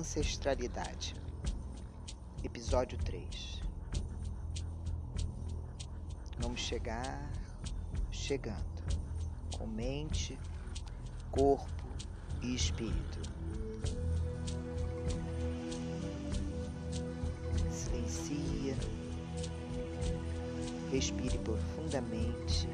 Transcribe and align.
ancestralidade. 0.00 1.14
Episódio 2.42 2.96
3. 3.04 3.60
Vamos 6.38 6.58
chegar 6.60 7.30
chegando 8.10 8.64
com 9.58 9.66
mente, 9.66 10.38
corpo 11.30 11.84
e 12.40 12.54
espírito. 12.54 13.20
Silencia, 17.70 18.74
respire 20.90 21.36
profundamente. 21.40 22.66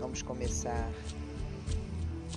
Vamos 0.00 0.20
começar 0.22 0.90
com 0.92 1.27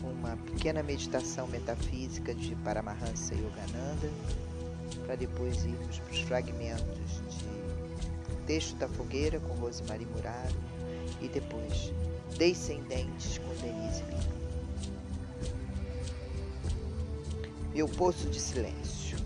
uma 0.04 0.36
pequena 0.38 0.82
meditação 0.82 1.48
metafísica 1.48 2.34
de 2.34 2.56
Paramahansa 2.58 3.36
Yogananda, 3.36 4.10
para 5.06 5.16
depois 5.16 5.64
irmos 5.66 6.00
para 6.00 6.12
os 6.14 6.20
fragmentos 6.22 7.22
de 7.30 8.36
Texto 8.46 8.76
da 8.78 8.88
Fogueira 8.88 9.40
com 9.40 9.54
Rosemary 9.56 10.06
Muraro 10.06 10.56
e 11.22 11.28
depois 11.28 11.94
Descendentes 12.38 13.38
com 13.38 13.54
Denise 13.62 14.04
Lima. 14.04 14.42
Meu 17.74 17.88
poço 17.88 18.28
de 18.30 18.40
silêncio. 18.40 19.18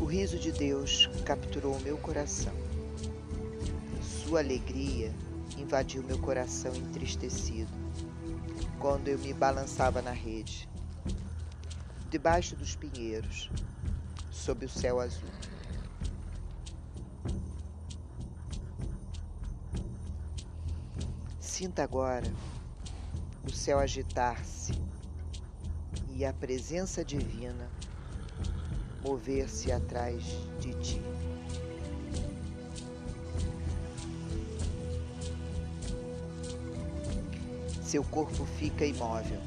O 0.00 0.04
riso 0.04 0.38
de 0.38 0.50
Deus 0.52 1.08
capturou 1.24 1.78
meu 1.80 1.96
coração. 1.98 2.54
Sua 4.02 4.40
alegria 4.40 5.12
invadiu 5.58 6.02
meu 6.02 6.18
coração 6.18 6.74
entristecido 6.74 7.70
quando 8.78 9.08
eu 9.08 9.18
me 9.18 9.32
balançava 9.32 10.02
na 10.02 10.10
rede, 10.10 10.68
debaixo 12.10 12.56
dos 12.56 12.74
pinheiros, 12.74 13.48
sob 14.30 14.66
o 14.66 14.68
céu 14.68 15.00
azul. 15.00 15.28
Sinta 21.38 21.84
agora 21.84 22.26
o 23.46 23.50
céu 23.52 23.78
agitar-se 23.78 24.72
e 26.14 26.24
a 26.24 26.32
presença 26.32 27.04
divina 27.04 27.70
mover-se 29.02 29.70
atrás 29.70 30.24
de 30.58 30.74
ti. 30.74 31.21
Seu 37.92 38.02
corpo 38.02 38.46
fica 38.46 38.86
imóvel. 38.86 39.38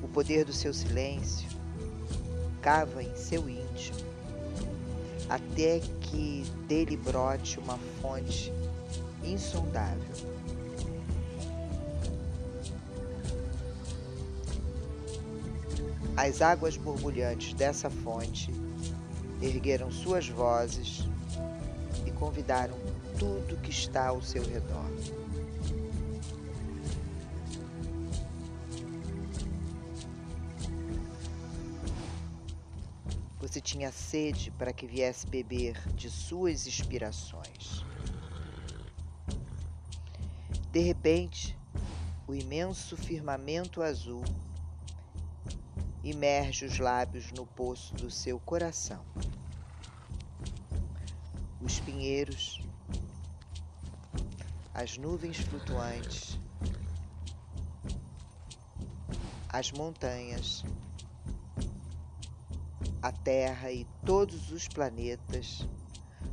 O 0.00 0.06
poder 0.06 0.44
do 0.44 0.52
seu 0.52 0.72
silêncio 0.72 1.48
cava 2.62 3.02
em 3.02 3.16
seu 3.16 3.48
íntimo 3.48 3.98
até 5.28 5.80
que 6.00 6.44
dele 6.68 6.96
brote 6.98 7.58
uma 7.58 7.76
fonte 8.00 8.52
insondável. 9.24 10.14
As 16.16 16.40
águas 16.40 16.76
borbulhantes 16.76 17.54
dessa 17.54 17.90
fonte 17.90 18.52
ergueram 19.44 19.90
suas 19.90 20.28
vozes 20.28 21.04
e 22.06 22.10
convidaram 22.10 22.76
tudo 23.18 23.60
que 23.60 23.70
está 23.70 24.08
ao 24.08 24.22
seu 24.22 24.42
redor. 24.42 24.90
Você 33.40 33.60
tinha 33.60 33.92
sede 33.92 34.50
para 34.52 34.72
que 34.72 34.86
viesse 34.86 35.26
beber 35.26 35.80
de 35.94 36.10
suas 36.10 36.66
inspirações. 36.66 37.84
De 40.72 40.80
repente, 40.80 41.56
o 42.26 42.34
imenso 42.34 42.96
firmamento 42.96 43.82
azul 43.82 44.24
imerge 46.04 46.64
os 46.64 46.78
lábios 46.78 47.32
no 47.32 47.46
poço 47.46 47.94
do 47.94 48.10
seu 48.10 48.38
coração 48.38 49.04
os 51.64 51.80
pinheiros, 51.80 52.60
as 54.74 54.98
nuvens 54.98 55.38
flutuantes, 55.38 56.38
as 59.48 59.72
montanhas, 59.72 60.62
a 63.00 63.10
Terra 63.10 63.72
e 63.72 63.86
todos 64.04 64.52
os 64.52 64.68
planetas 64.68 65.66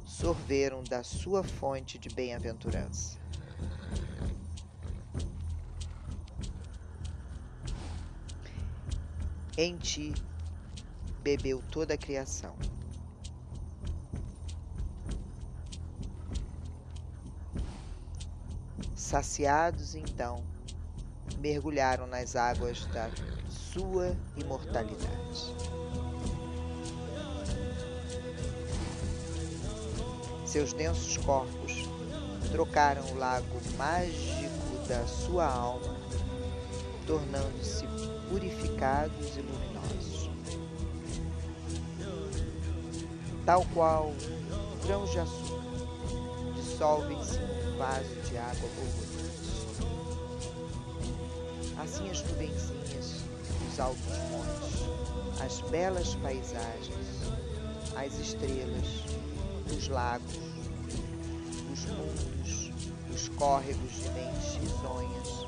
sorveram 0.05 0.83
da 0.83 1.01
sua 1.01 1.43
fonte 1.43 1.97
de 1.97 2.09
bem-aventurança. 2.09 3.17
Em 9.57 9.75
ti 9.77 10.13
bebeu 11.21 11.61
toda 11.69 11.93
a 11.93 11.97
criação. 11.97 12.55
Saciados, 18.95 19.93
então, 19.93 20.41
mergulharam 21.39 22.07
nas 22.07 22.35
águas 22.37 22.85
da 22.87 23.09
sua 23.49 24.15
imortalidade. 24.37 25.53
Seus 30.45 30.71
densos 30.73 31.17
corpos 31.17 31.73
trocaram 32.51 33.03
o 33.11 33.15
lago 33.15 33.59
mágico 33.77 34.87
da 34.87 35.05
sua 35.07 35.45
alma, 35.45 35.95
tornando-se 37.05 37.85
purificados 38.31 39.35
e 39.35 39.41
luminosos. 39.41 40.29
Tal 43.45 43.65
qual 43.73 44.13
grãos 44.85 45.11
de 45.11 45.19
açúcar 45.19 45.61
dissolvem-se 46.55 47.37
num 47.39 47.77
vaso 47.77 48.15
de 48.29 48.37
água 48.37 48.69
borbotante. 48.75 49.41
Assim 51.77 52.09
as 52.09 52.23
nuvenzinhas, 52.23 53.25
os 53.69 53.79
altos 53.79 54.17
montes, 54.29 55.43
as 55.43 55.59
belas 55.69 56.15
paisagens, 56.15 57.07
as 57.97 58.17
estrelas, 58.17 58.87
os 59.75 59.89
lagos, 59.89 60.39
os 61.73 61.85
mundos, 61.85 62.71
os 63.13 63.27
córregos 63.29 63.91
de 63.91 64.09
mentes 64.11 64.55
risonhas, 64.55 65.40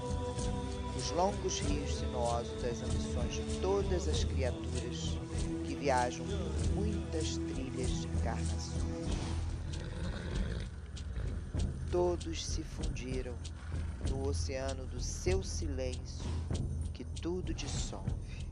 os 1.03 1.11
longos 1.11 1.59
rios 1.59 1.95
sinuosos 1.97 2.61
das 2.61 2.81
ambições 2.81 3.33
de 3.33 3.59
todas 3.59 4.07
as 4.07 4.23
criaturas 4.23 5.17
que 5.65 5.75
viajam 5.75 6.25
por 6.25 6.75
muitas 6.75 7.37
trilhas 7.37 7.89
de 7.89 8.07
encarnações 8.07 8.93
todos 11.91 12.43
se 12.43 12.63
fundiram 12.63 13.35
no 14.09 14.29
oceano 14.29 14.85
do 14.85 14.99
seu 15.01 15.43
silêncio 15.43 16.25
que 16.93 17.03
tudo 17.03 17.53
dissolve. 17.53 18.47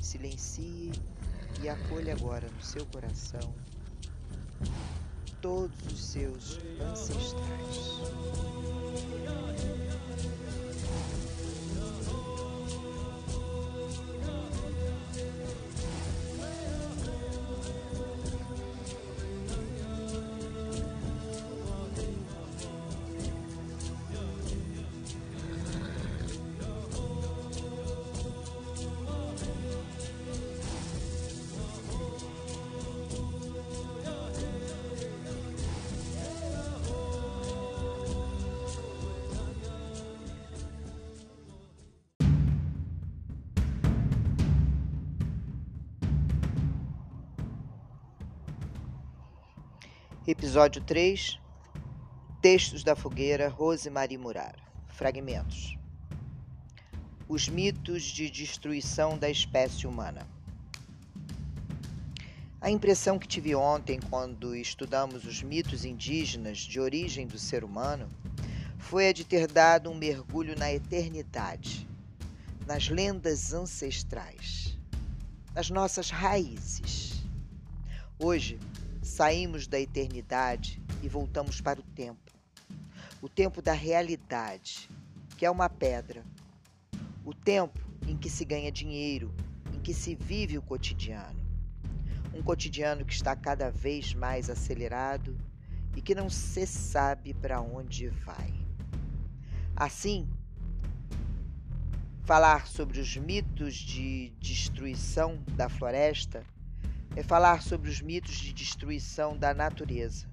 Silencie 0.00 0.92
e 1.62 1.68
acolha 1.68 2.12
agora 2.12 2.46
no 2.50 2.60
seu 2.60 2.84
coração 2.86 3.54
todos 5.42 5.72
os 5.92 6.04
seus 6.04 6.60
ancestrais. 6.80 8.00
Episódio 50.52 50.82
3 50.82 51.40
Textos 52.42 52.84
da 52.84 52.94
Fogueira, 52.94 53.48
Rosemarie 53.48 54.18
Murar. 54.18 54.54
Fragmentos. 54.86 55.78
Os 57.26 57.48
mitos 57.48 58.02
de 58.02 58.28
destruição 58.28 59.16
da 59.16 59.30
espécie 59.30 59.86
humana. 59.86 60.28
A 62.60 62.70
impressão 62.70 63.18
que 63.18 63.26
tive 63.26 63.54
ontem 63.54 63.98
quando 64.10 64.54
estudamos 64.54 65.24
os 65.24 65.42
mitos 65.42 65.86
indígenas 65.86 66.58
de 66.58 66.78
origem 66.78 67.26
do 67.26 67.38
ser 67.38 67.64
humano 67.64 68.06
foi 68.76 69.08
a 69.08 69.12
de 69.14 69.24
ter 69.24 69.50
dado 69.50 69.88
um 69.88 69.94
mergulho 69.94 70.54
na 70.54 70.70
eternidade, 70.70 71.88
nas 72.66 72.90
lendas 72.90 73.54
ancestrais, 73.54 74.78
nas 75.54 75.70
nossas 75.70 76.10
raízes. 76.10 77.24
Hoje, 78.18 78.58
saímos 79.02 79.66
da 79.66 79.80
eternidade 79.80 80.80
e 81.02 81.08
voltamos 81.08 81.60
para 81.60 81.80
o 81.80 81.82
tempo. 81.82 82.32
O 83.20 83.28
tempo 83.28 83.60
da 83.60 83.72
realidade, 83.72 84.88
que 85.36 85.44
é 85.44 85.50
uma 85.50 85.68
pedra. 85.68 86.24
O 87.24 87.34
tempo 87.34 87.80
em 88.06 88.16
que 88.16 88.30
se 88.30 88.44
ganha 88.44 88.70
dinheiro, 88.70 89.34
em 89.74 89.80
que 89.80 89.92
se 89.92 90.14
vive 90.14 90.56
o 90.56 90.62
cotidiano. 90.62 91.40
Um 92.32 92.42
cotidiano 92.42 93.04
que 93.04 93.12
está 93.12 93.34
cada 93.34 93.70
vez 93.70 94.14
mais 94.14 94.48
acelerado 94.48 95.36
e 95.96 96.00
que 96.00 96.14
não 96.14 96.30
se 96.30 96.66
sabe 96.66 97.34
para 97.34 97.60
onde 97.60 98.08
vai. 98.08 98.54
Assim, 99.74 100.28
falar 102.24 102.68
sobre 102.68 103.00
os 103.00 103.16
mitos 103.16 103.74
de 103.74 104.32
destruição 104.38 105.42
da 105.56 105.68
floresta 105.68 106.44
é 107.14 107.22
falar 107.22 107.62
sobre 107.62 107.90
os 107.90 108.00
mitos 108.00 108.36
de 108.36 108.52
destruição 108.52 109.36
da 109.36 109.52
natureza 109.52 110.26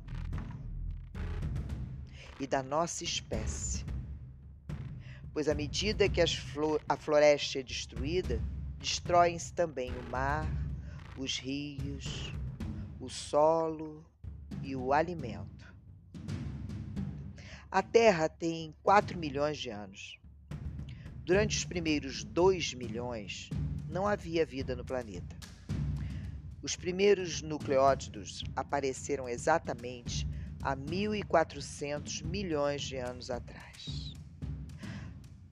e 2.39 2.47
da 2.47 2.63
nossa 2.63 3.03
espécie. 3.03 3.85
Pois 5.33 5.49
à 5.49 5.53
medida 5.53 6.07
que 6.07 6.21
a 6.21 6.97
floresta 6.97 7.59
é 7.59 7.63
destruída, 7.63 8.41
destroem-se 8.79 9.53
também 9.53 9.91
o 9.91 10.09
mar, 10.09 10.47
os 11.17 11.37
rios, 11.37 12.33
o 12.99 13.09
solo 13.09 14.03
e 14.63 14.75
o 14.75 14.93
alimento. 14.93 15.73
A 17.69 17.83
Terra 17.83 18.27
tem 18.27 18.73
4 18.81 19.17
milhões 19.17 19.57
de 19.57 19.69
anos. 19.69 20.17
Durante 21.23 21.57
os 21.57 21.65
primeiros 21.65 22.23
2 22.23 22.73
milhões, 22.73 23.49
não 23.87 24.07
havia 24.07 24.45
vida 24.45 24.75
no 24.75 24.83
planeta. 24.83 25.38
Os 26.61 26.75
primeiros 26.75 27.41
nucleótidos 27.41 28.43
apareceram 28.53 29.29
exatamente 29.29 30.27
há 30.61 30.75
1.400 30.75 32.23
milhões 32.23 32.81
de 32.81 32.97
anos 32.97 33.31
atrás. 33.31 34.13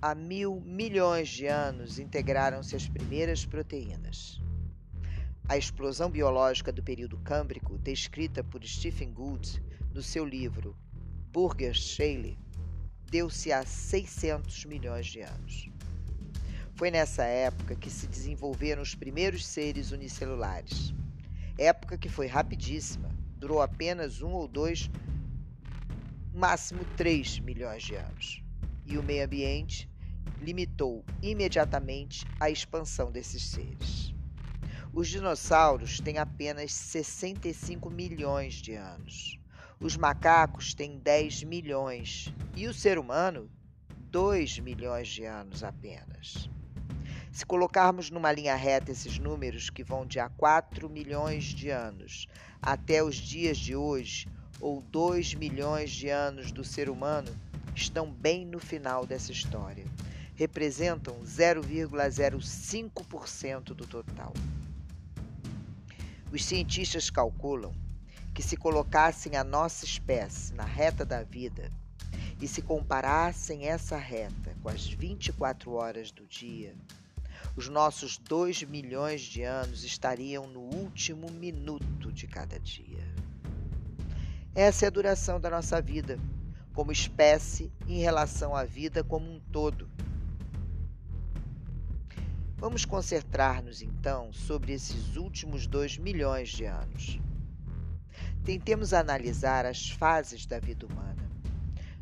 Há 0.01 0.13
mil 0.13 0.59
milhões 0.59 1.29
de 1.29 1.47
anos 1.47 1.97
integraram-se 1.97 2.75
as 2.75 2.87
primeiras 2.87 3.45
proteínas. 3.45 4.41
A 5.47 5.57
explosão 5.57 6.09
biológica 6.09 6.73
do 6.73 6.83
período 6.83 7.17
Câmbrico, 7.19 7.77
descrita 7.77 8.43
por 8.43 8.61
Stephen 8.65 9.13
Gould 9.13 9.63
no 9.93 10.03
seu 10.03 10.25
livro 10.25 10.77
Burger 11.31 11.73
Shale, 11.73 12.37
deu-se 13.09 13.53
há 13.53 13.65
600 13.65 14.65
milhões 14.65 15.07
de 15.07 15.21
anos. 15.21 15.69
Foi 16.77 16.91
nessa 16.91 17.23
época 17.23 17.75
que 17.75 17.89
se 17.89 18.05
desenvolveram 18.05 18.83
os 18.83 18.93
primeiros 18.93 19.43
seres 19.47 19.91
unicelulares. 19.91 20.93
Época 21.57 21.97
que 21.97 22.07
foi 22.07 22.27
rapidíssima, 22.27 23.09
durou 23.35 23.63
apenas 23.63 24.21
um 24.21 24.29
ou 24.33 24.47
dois, 24.47 24.87
máximo 26.31 26.85
três 26.95 27.39
milhões 27.39 27.81
de 27.81 27.95
anos. 27.95 28.43
E 28.85 28.95
o 28.95 29.01
meio 29.01 29.25
ambiente 29.25 29.89
limitou 30.39 31.03
imediatamente 31.19 32.27
a 32.39 32.47
expansão 32.51 33.11
desses 33.11 33.41
seres. 33.41 34.13
Os 34.93 35.07
dinossauros 35.07 35.99
têm 35.99 36.19
apenas 36.19 36.71
65 36.73 37.89
milhões 37.89 38.53
de 38.53 38.75
anos. 38.75 39.39
Os 39.79 39.97
macacos 39.97 40.75
têm 40.75 40.99
10 40.99 41.41
milhões. 41.41 42.31
E 42.55 42.67
o 42.67 42.73
ser 42.73 42.99
humano, 42.99 43.49
2 44.11 44.59
milhões 44.59 45.07
de 45.07 45.25
anos 45.25 45.63
apenas. 45.63 46.47
Se 47.37 47.45
colocarmos 47.45 48.09
numa 48.09 48.31
linha 48.31 48.55
reta 48.55 48.91
esses 48.91 49.19
números 49.19 49.69
que 49.69 49.83
vão 49.83 50.07
de 50.07 50.19
há 50.19 50.27
4 50.27 50.89
milhões 50.89 51.43
de 51.43 51.69
anos 51.69 52.27
até 52.59 53.03
os 53.03 53.15
dias 53.15 53.59
de 53.59 53.75
hoje, 53.75 54.27
ou 54.59 54.81
2 54.81 55.35
milhões 55.35 55.91
de 55.91 56.09
anos 56.09 56.51
do 56.51 56.63
ser 56.63 56.89
humano, 56.89 57.29
estão 57.75 58.11
bem 58.11 58.43
no 58.43 58.57
final 58.57 59.05
dessa 59.05 59.31
história. 59.31 59.85
Representam 60.33 61.21
0,05% 61.23 63.65
do 63.65 63.85
total. 63.85 64.33
Os 66.31 66.43
cientistas 66.43 67.11
calculam 67.11 67.71
que 68.33 68.41
se 68.41 68.57
colocassem 68.57 69.35
a 69.35 69.43
nossa 69.43 69.85
espécie 69.85 70.55
na 70.55 70.65
reta 70.65 71.05
da 71.05 71.21
vida 71.21 71.71
e 72.41 72.47
se 72.47 72.63
comparassem 72.63 73.67
essa 73.67 73.95
reta 73.95 74.57
com 74.63 74.69
as 74.69 74.87
24 74.87 75.71
horas 75.73 76.09
do 76.09 76.25
dia, 76.25 76.73
os 77.57 77.67
nossos 77.67 78.19
dois 78.19 78.61
milhões 78.61 79.21
de 79.21 79.41
anos 79.41 79.83
estariam 79.83 80.45
no 80.45 80.59
último 80.59 81.31
minuto 81.31 82.11
de 82.11 82.27
cada 82.27 82.59
dia. 82.59 83.03
Essa 84.53 84.85
é 84.85 84.87
a 84.87 84.91
duração 84.91 85.39
da 85.39 85.49
nossa 85.49 85.81
vida, 85.81 86.19
como 86.71 86.91
espécie 86.91 87.71
em 87.87 87.99
relação 87.99 88.55
à 88.55 88.63
vida 88.63 89.03
como 89.03 89.27
um 89.27 89.39
todo. 89.39 89.89
Vamos 92.57 92.85
concentrar-nos 92.85 93.81
então 93.81 94.31
sobre 94.31 94.73
esses 94.73 95.15
últimos 95.15 95.65
dois 95.65 95.97
milhões 95.97 96.49
de 96.49 96.65
anos. 96.65 97.19
Tentemos 98.45 98.93
analisar 98.93 99.65
as 99.65 99.89
fases 99.89 100.45
da 100.45 100.59
vida 100.59 100.85
humana. 100.85 101.27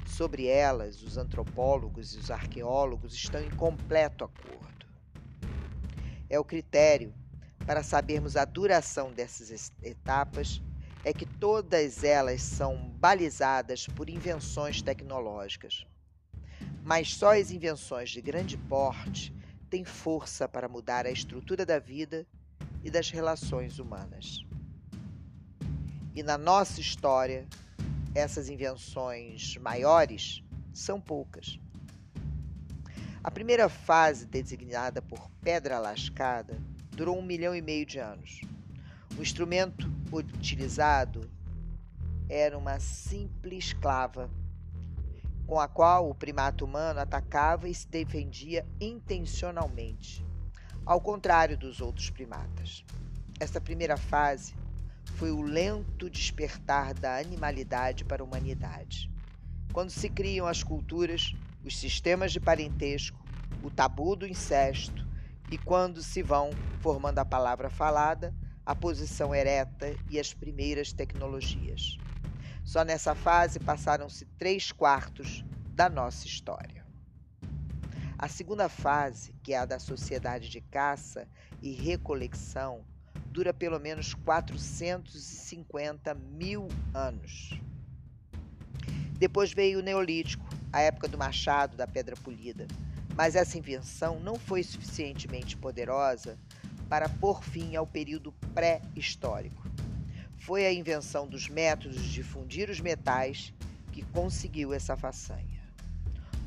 Sobre 0.05 0.47
elas, 0.47 1.01
os 1.01 1.17
antropólogos 1.17 2.13
e 2.13 2.17
os 2.17 2.29
arqueólogos 2.29 3.13
estão 3.13 3.41
em 3.41 3.49
completo 3.51 4.25
acordo 4.25 4.74
é 6.29 6.39
o 6.39 6.43
critério 6.43 7.13
para 7.65 7.83
sabermos 7.83 8.35
a 8.35 8.45
duração 8.45 9.11
dessas 9.11 9.71
etapas 9.81 10.61
é 11.03 11.13
que 11.13 11.25
todas 11.25 12.03
elas 12.03 12.41
são 12.41 12.89
balizadas 12.97 13.87
por 13.87 14.09
invenções 14.09 14.81
tecnológicas. 14.81 15.85
Mas 16.83 17.13
só 17.13 17.35
as 17.35 17.51
invenções 17.51 18.09
de 18.09 18.21
grande 18.21 18.57
porte 18.57 19.33
têm 19.69 19.85
força 19.85 20.47
para 20.47 20.67
mudar 20.67 21.05
a 21.05 21.11
estrutura 21.11 21.65
da 21.65 21.79
vida 21.79 22.25
e 22.83 22.89
das 22.89 23.09
relações 23.09 23.77
humanas. 23.77 24.45
E 26.15 26.23
na 26.23 26.37
nossa 26.37 26.79
história, 26.79 27.47
essas 28.13 28.49
invenções 28.49 29.57
maiores 29.57 30.43
são 30.73 30.99
poucas. 30.99 31.59
A 33.25 33.31
primeira 33.31 33.67
fase, 33.67 34.27
designada 34.27 35.01
por 35.01 35.31
pedra 35.41 35.79
lascada, 35.79 36.61
durou 36.91 37.17
um 37.17 37.23
milhão 37.23 37.55
e 37.55 37.61
meio 37.61 37.83
de 37.83 37.97
anos. 37.97 38.41
O 39.17 39.21
instrumento 39.23 39.91
utilizado 40.11 41.27
era 42.29 42.55
uma 42.55 42.79
simples 42.79 43.73
clava, 43.73 44.29
com 45.47 45.59
a 45.59 45.67
qual 45.67 46.07
o 46.07 46.13
primato 46.13 46.65
humano 46.65 46.99
atacava 46.99 47.67
e 47.67 47.73
se 47.73 47.87
defendia 47.87 48.63
intencionalmente, 48.79 50.23
ao 50.85 51.01
contrário 51.01 51.57
dos 51.57 51.81
outros 51.81 52.11
primatas. 52.11 52.85
Esta 53.39 53.59
primeira 53.59 53.97
fase 53.97 54.53
foi 55.15 55.31
o 55.31 55.41
lento 55.41 56.11
despertar 56.11 56.93
da 56.93 57.17
animalidade 57.17 58.05
para 58.05 58.21
a 58.21 58.25
humanidade. 58.25 59.09
Quando 59.73 59.89
se 59.89 60.11
criam 60.11 60.45
as 60.45 60.61
culturas, 60.61 61.33
os 61.65 61.77
sistemas 61.77 62.31
de 62.31 62.39
parentesco, 62.39 63.19
o 63.63 63.71
tabu 63.71 64.15
do 64.15 64.27
incesto 64.27 65.03
e 65.51 65.57
quando 65.57 66.03
se 66.03 66.21
vão 66.21 66.51
formando 66.79 67.17
a 67.17 67.25
palavra 67.25 67.71
falada, 67.71 68.35
a 68.63 68.75
posição 68.75 69.33
ereta 69.33 69.95
e 70.09 70.19
as 70.19 70.33
primeiras 70.33 70.93
tecnologias. 70.93 71.97
Só 72.63 72.83
nessa 72.83 73.15
fase 73.15 73.59
passaram-se 73.59 74.25
três 74.37 74.71
quartos 74.71 75.43
da 75.73 75.89
nossa 75.89 76.27
história. 76.27 76.85
A 78.17 78.27
segunda 78.27 78.69
fase, 78.69 79.33
que 79.43 79.53
é 79.53 79.57
a 79.57 79.65
da 79.65 79.79
sociedade 79.79 80.49
de 80.49 80.61
caça 80.61 81.27
e 81.61 81.73
recolecção, 81.73 82.85
dura 83.31 83.53
pelo 83.53 83.79
menos 83.79 84.13
450 84.13 86.13
mil 86.13 86.67
anos. 86.93 87.59
Depois 89.17 89.51
veio 89.51 89.79
o 89.79 89.83
Neolítico, 89.83 90.45
a 90.75 90.81
época 90.81 91.07
do 91.07 91.17
machado, 91.17 91.77
da 91.77 91.87
pedra 91.87 92.17
polida. 92.17 92.67
Mas 93.15 93.33
essa 93.33 93.57
invenção 93.57 94.19
não 94.19 94.35
foi 94.35 94.61
suficientemente 94.61 95.55
poderosa 95.55 96.37
para 96.89 97.07
pôr 97.07 97.41
fim 97.41 97.77
ao 97.77 97.87
período 97.87 98.33
pré-histórico. 98.53 99.65
Foi 100.37 100.65
a 100.65 100.73
invenção 100.73 101.29
dos 101.29 101.47
métodos 101.47 102.03
de 102.03 102.21
fundir 102.21 102.69
os 102.69 102.81
metais 102.81 103.53
que 103.93 104.03
conseguiu 104.07 104.73
essa 104.73 104.97
façanha. 104.97 105.63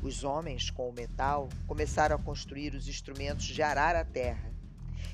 Os 0.03 0.23
homens, 0.23 0.69
com 0.69 0.87
o 0.87 0.93
metal, 0.93 1.49
começaram 1.65 2.15
a 2.15 2.19
construir 2.19 2.75
os 2.75 2.87
instrumentos 2.87 3.45
de 3.45 3.63
arar 3.63 3.95
a 3.95 4.05
terra 4.05 4.53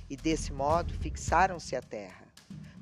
e, 0.09 0.17
desse 0.17 0.51
modo, 0.51 0.93
fixaram-se 0.93 1.73
à 1.73 1.81
terra, 1.81 2.27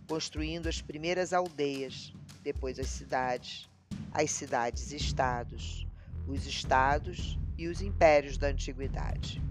construindo 0.07 0.67
as 0.67 0.81
primeiras 0.81 1.31
aldeias, 1.31 2.11
depois 2.41 2.79
as 2.79 2.87
cidades, 2.87 3.69
as 4.11 4.31
cidades-estados, 4.31 5.85
os 6.27 6.45
estados 6.45 7.39
e 7.57 7.67
os 7.67 7.81
impérios 7.81 8.37
da 8.37 8.47
antiguidade. 8.47 9.41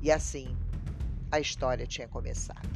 E 0.00 0.10
assim 0.10 0.56
a 1.30 1.38
história 1.38 1.86
tinha 1.86 2.08
começado. 2.08 2.68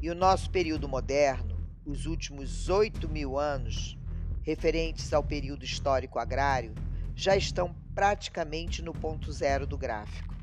E 0.00 0.10
o 0.10 0.14
nosso 0.14 0.50
período 0.50 0.88
moderno, 0.88 1.58
os 1.84 2.06
últimos 2.06 2.68
oito 2.68 3.08
mil 3.08 3.38
anos, 3.38 3.98
referentes 4.42 5.12
ao 5.12 5.22
período 5.22 5.64
histórico 5.64 6.18
agrário, 6.18 6.74
já 7.14 7.36
estão 7.36 7.74
praticamente 7.94 8.80
no 8.82 8.92
ponto 8.92 9.32
zero 9.32 9.66
do 9.66 9.76
gráfico. 9.76 10.34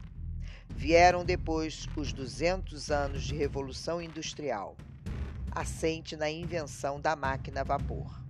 Vieram 0.67 1.23
depois 1.23 1.87
os 1.95 2.11
200 2.11 2.91
anos 2.91 3.23
de 3.23 3.35
Revolução 3.35 4.01
Industrial, 4.01 4.75
assente 5.51 6.17
na 6.17 6.29
invenção 6.29 6.99
da 6.99 7.15
máquina 7.15 7.61
a 7.61 7.63
vapor, 7.63 8.24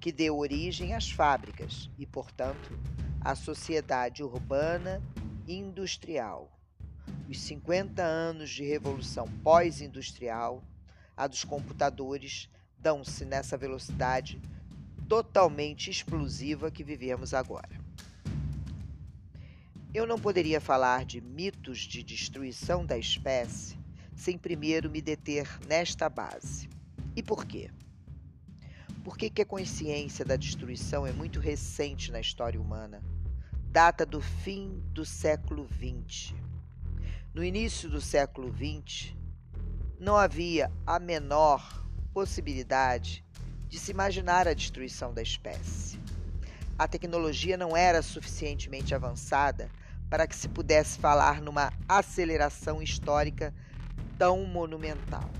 que 0.00 0.12
deu 0.12 0.38
origem 0.38 0.94
às 0.94 1.10
fábricas 1.10 1.90
e, 1.98 2.06
portanto, 2.06 2.78
à 3.20 3.34
sociedade 3.34 4.22
urbana 4.22 5.02
industrial. 5.46 6.50
Os 7.28 7.40
50 7.40 8.02
anos 8.02 8.50
de 8.50 8.64
revolução 8.64 9.26
pós-industrial, 9.42 10.62
a 11.16 11.26
dos 11.26 11.44
computadores, 11.44 12.48
dão-se 12.78 13.24
nessa 13.24 13.56
velocidade 13.56 14.40
totalmente 15.08 15.90
explosiva 15.90 16.70
que 16.70 16.84
vivemos 16.84 17.34
agora. 17.34 17.78
Eu 19.92 20.06
não 20.06 20.18
poderia 20.18 20.60
falar 20.60 21.04
de 21.04 21.20
mitos 21.20 21.80
de 21.80 22.02
destruição 22.02 22.84
da 22.84 22.96
espécie 22.96 23.76
sem 24.14 24.36
primeiro 24.36 24.90
me 24.90 25.00
deter 25.00 25.48
nesta 25.66 26.08
base. 26.08 26.68
E 27.16 27.22
por 27.22 27.46
quê? 27.46 27.70
Porque 29.04 29.30
que 29.30 29.42
a 29.42 29.46
consciência 29.46 30.24
da 30.24 30.36
destruição 30.36 31.06
é 31.06 31.12
muito 31.12 31.40
recente 31.40 32.12
na 32.12 32.20
história 32.20 32.60
humana 32.60 33.02
data 33.70 34.06
do 34.06 34.20
fim 34.20 34.82
do 34.92 35.04
século 35.04 35.68
XX. 35.68 36.34
No 37.34 37.44
início 37.44 37.88
do 37.88 38.00
século 38.00 38.52
XX, 38.52 39.14
não 40.00 40.16
havia 40.16 40.72
a 40.86 40.98
menor 40.98 41.84
possibilidade 42.12 43.24
de 43.68 43.78
se 43.78 43.90
imaginar 43.90 44.48
a 44.48 44.54
destruição 44.54 45.12
da 45.12 45.20
espécie. 45.20 46.00
A 46.78 46.88
tecnologia 46.88 47.56
não 47.56 47.76
era 47.76 48.00
suficientemente 48.00 48.94
avançada 48.94 49.70
para 50.08 50.26
que 50.26 50.34
se 50.34 50.48
pudesse 50.48 50.98
falar 50.98 51.42
numa 51.42 51.70
aceleração 51.86 52.80
histórica 52.80 53.54
tão 54.16 54.46
monumental. 54.46 55.30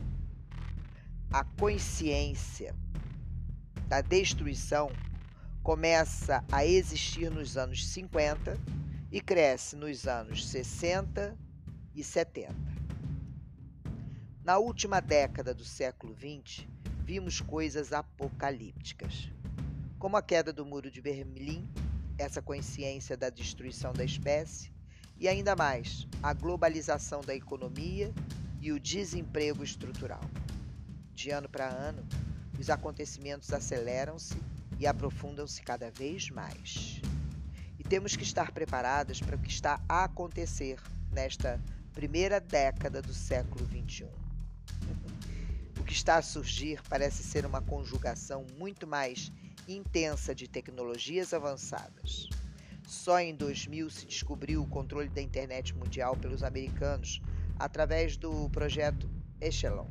A 1.33 1.45
consciência 1.45 2.75
da 3.89 4.03
destruição 4.03 4.93
começa 5.63 6.45
a 6.53 6.65
existir 6.65 7.31
nos 7.31 7.57
anos 7.57 7.87
50 7.89 8.59
e 9.11 9.21
cresce 9.21 9.77
nos 9.77 10.07
anos 10.07 10.47
60 10.47 11.35
e 11.95 12.05
70. 12.05 12.55
Na 14.45 14.59
última 14.59 15.01
década 15.01 15.55
do 15.55 15.65
século 15.65 16.15
XX, 16.15 16.67
vimos 17.03 17.41
coisas 17.41 17.93
apocalípticas, 17.93 19.31
como 19.99 20.19
a 20.19 20.23
queda 20.23 20.53
do 20.53 20.67
Muro 20.67 20.91
de 20.91 21.01
Berlim, 21.01 21.67
essa 22.19 22.43
consciência 22.43 23.17
da 23.17 23.31
destruição 23.31 23.95
da 23.95 24.05
espécie, 24.05 24.71
e 25.19 25.27
ainda 25.27 25.57
mais 25.57 26.07
a 26.23 26.35
globalização 26.35 27.23
da 27.23 27.35
economia 27.35 28.13
e 28.61 28.71
o 28.71 28.79
desemprego 28.79 29.65
estrutural. 29.65 30.21
De 31.15 31.31
ano 31.31 31.49
para 31.49 31.69
ano, 31.69 32.07
os 32.59 32.69
acontecimentos 32.69 33.53
aceleram-se 33.53 34.37
e 34.79 34.87
aprofundam-se 34.87 35.63
cada 35.63 35.91
vez 35.91 36.29
mais. 36.31 37.01
E 37.79 37.85
temos 37.85 38.17
que 38.17 38.23
estar 38.23 38.53
preparadas 38.53 39.21
para 39.21 39.37
o 39.37 39.39
que 39.39 39.49
está 39.49 39.81
a 39.89 40.05
acontecer 40.05 40.81
nesta 41.13 41.61
primeira 41.93 42.41
década 42.41 43.01
do 43.01 43.15
século 43.15 43.65
XXI. 43.67 44.09
O 45.79 45.85
que 45.85 45.93
está 45.93 46.17
a 46.17 46.23
surgir 46.23 46.81
parece 46.89 47.23
ser 47.23 47.47
uma 47.47 47.63
conjugação 47.63 48.45
muito 48.59 48.87
mais 48.87 49.33
intensa 49.67 50.35
de 50.35 50.49
tecnologias 50.49 51.33
avançadas. 51.33 52.29
Só 52.87 53.21
em 53.21 53.35
2000 53.35 53.91
se 53.91 54.07
descobriu 54.07 54.63
o 54.63 54.67
controle 54.67 55.09
da 55.09 55.21
internet 55.21 55.75
mundial 55.75 56.17
pelos 56.17 56.43
americanos 56.43 57.21
através 57.59 58.17
do 58.17 58.49
projeto 58.51 59.11
Echelon, 59.41 59.87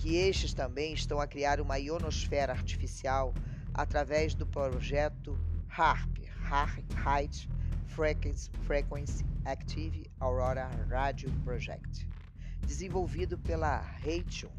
que 0.00 0.16
estes 0.16 0.54
também 0.54 0.94
estão 0.94 1.20
a 1.20 1.26
criar 1.26 1.60
uma 1.60 1.78
ionosfera 1.78 2.54
artificial 2.54 3.34
através 3.74 4.34
do 4.34 4.46
projeto 4.46 5.38
HARP, 5.68 6.24
High 6.40 7.30
Frequency 7.86 9.26
Active 9.44 10.10
Aurora 10.18 10.70
Radio 10.88 11.30
Project, 11.44 12.08
desenvolvido 12.66 13.36
pela 13.38 13.76
Raytheon, 13.76 14.50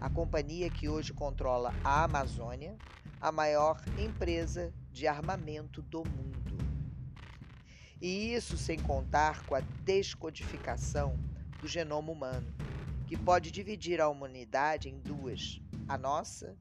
a 0.00 0.10
companhia 0.10 0.68
que 0.68 0.88
hoje 0.88 1.12
controla 1.12 1.72
a 1.84 2.02
Amazônia, 2.02 2.76
a 3.20 3.30
maior 3.30 3.80
empresa 3.96 4.74
de 4.90 5.06
armamento 5.06 5.80
do 5.82 5.98
mundo. 5.98 6.58
E 8.00 8.34
isso 8.34 8.56
sem 8.56 8.76
contar 8.80 9.46
com 9.46 9.54
a 9.54 9.60
descodificação 9.84 11.16
do 11.60 11.68
genoma 11.68 12.10
humano, 12.10 12.52
que 13.12 13.18
pode 13.18 13.50
dividir 13.50 14.00
a 14.00 14.08
humanidade 14.08 14.88
em 14.88 14.98
duas, 14.98 15.60
a 15.86 15.98
nossa 15.98 16.56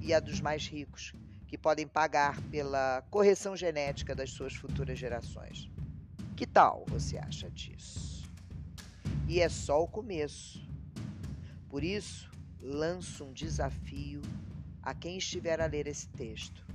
e 0.00 0.12
a 0.12 0.18
dos 0.18 0.40
mais 0.40 0.66
ricos, 0.66 1.14
que 1.46 1.56
podem 1.56 1.86
pagar 1.86 2.42
pela 2.50 3.04
correção 3.12 3.56
genética 3.56 4.12
das 4.12 4.30
suas 4.30 4.56
futuras 4.56 4.98
gerações. 4.98 5.70
Que 6.34 6.48
tal 6.48 6.84
você 6.88 7.16
acha 7.16 7.48
disso? 7.48 8.28
E 9.28 9.38
é 9.38 9.48
só 9.48 9.80
o 9.80 9.86
começo. 9.86 10.68
Por 11.68 11.84
isso, 11.84 12.28
lanço 12.60 13.22
um 13.22 13.32
desafio 13.32 14.20
a 14.82 14.92
quem 14.94 15.16
estiver 15.16 15.60
a 15.60 15.66
ler 15.66 15.86
esse 15.86 16.08
texto. 16.08 16.66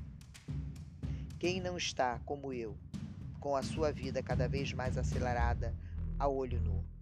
Quem 1.37 1.59
não 1.59 1.75
está, 1.75 2.19
como 2.19 2.53
eu, 2.53 2.77
com 3.41 3.53
a 3.53 3.63
sua 3.63 3.91
vida 3.91 4.23
cada 4.23 4.47
vez 4.47 4.71
mais 4.71 4.97
acelerada 4.97 5.75
a 6.17 6.25
olho 6.25 6.61
nu? 6.61 6.98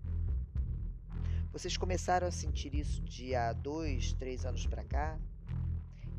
Vocês 1.57 1.75
começaram 1.75 2.27
a 2.27 2.31
sentir 2.31 2.75
isso 2.75 3.01
de 3.01 3.33
há 3.33 3.51
dois, 3.51 4.13
três 4.13 4.45
anos 4.45 4.67
para 4.67 4.83
cá? 4.83 5.17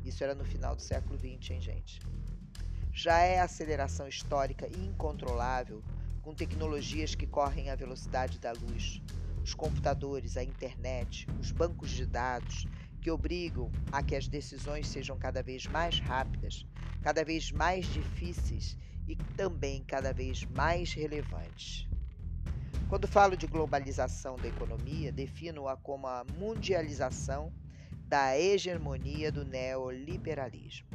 Isso 0.03 0.21
era 0.21 0.35
no 0.35 0.43
final 0.43 0.75
do 0.75 0.81
século 0.81 1.17
XX, 1.17 1.51
hein, 1.51 1.61
gente? 1.61 2.01
Já 2.91 3.19
é 3.19 3.39
aceleração 3.39 4.05
histórica 4.05 4.67
incontrolável, 4.67 5.81
com 6.21 6.35
tecnologias 6.35 7.15
que 7.15 7.25
correm 7.25 7.69
à 7.69 7.75
velocidade 7.77 8.37
da 8.37 8.51
luz, 8.51 9.01
os 9.41 9.53
computadores, 9.53 10.35
a 10.35 10.43
internet, 10.43 11.25
os 11.39 11.53
bancos 11.53 11.91
de 11.91 12.05
dados, 12.05 12.67
que 13.01 13.09
obrigam 13.09 13.71
a 13.93 14.03
que 14.03 14.17
as 14.17 14.27
decisões 14.27 14.89
sejam 14.89 15.17
cada 15.17 15.41
vez 15.41 15.65
mais 15.67 16.01
rápidas, 16.01 16.65
cada 17.01 17.23
vez 17.23 17.49
mais 17.49 17.85
difíceis 17.85 18.77
e 19.07 19.15
também 19.37 19.85
cada 19.85 20.11
vez 20.11 20.43
mais 20.43 20.91
relevantes. 20.91 21.88
Quando 22.89 23.07
falo 23.07 23.37
de 23.37 23.45
globalização 23.45 24.35
da 24.35 24.47
economia, 24.47 25.11
defino-a 25.11 25.77
como 25.77 26.07
a 26.07 26.25
mundialização 26.39 27.53
da 28.07 28.35
hegemonia 28.35 29.31
do 29.31 29.45
neoliberalismo. 29.45 30.87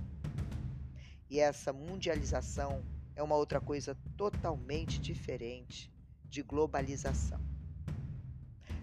E 1.30 1.38
essa 1.38 1.72
mundialização 1.72 2.82
é 3.14 3.22
uma 3.22 3.36
outra 3.36 3.60
coisa 3.60 3.96
totalmente 4.16 4.98
diferente 4.98 5.88
de 6.24 6.42
globalização. 6.42 7.40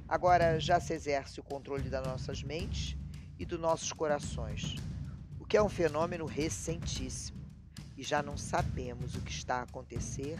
Agora 0.07 0.57
já 0.57 0.79
se 0.79 0.93
exerce 0.93 1.37
o 1.41 1.43
controle 1.43 1.89
das 1.89 2.07
nossas 2.07 2.41
mentes 2.41 2.95
e 3.37 3.45
dos 3.45 3.59
nossos 3.59 3.91
corações, 3.91 4.77
o 5.37 5.45
que 5.45 5.57
é 5.57 5.61
um 5.61 5.67
fenômeno 5.67 6.25
recentíssimo, 6.25 7.45
e 7.97 8.03
já 8.03 8.23
não 8.23 8.37
sabemos 8.37 9.15
o 9.15 9.21
que 9.21 9.31
está 9.31 9.57
a 9.57 9.63
acontecer 9.63 10.39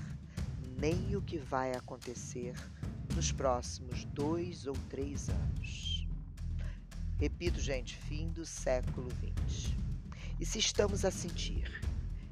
nem 0.81 1.15
o 1.15 1.21
que 1.21 1.38
vai 1.38 1.73
acontecer 1.73 2.55
nos 3.15 3.31
próximos 3.31 4.03
dois 4.05 4.65
ou 4.65 4.73
três 4.89 5.29
anos. 5.29 6.07
Repito, 7.19 7.59
gente, 7.59 7.95
fim 7.95 8.29
do 8.29 8.43
século 8.43 9.07
XX. 9.47 9.75
E 10.39 10.45
se 10.45 10.57
estamos 10.57 11.05
a 11.05 11.11
sentir 11.11 11.88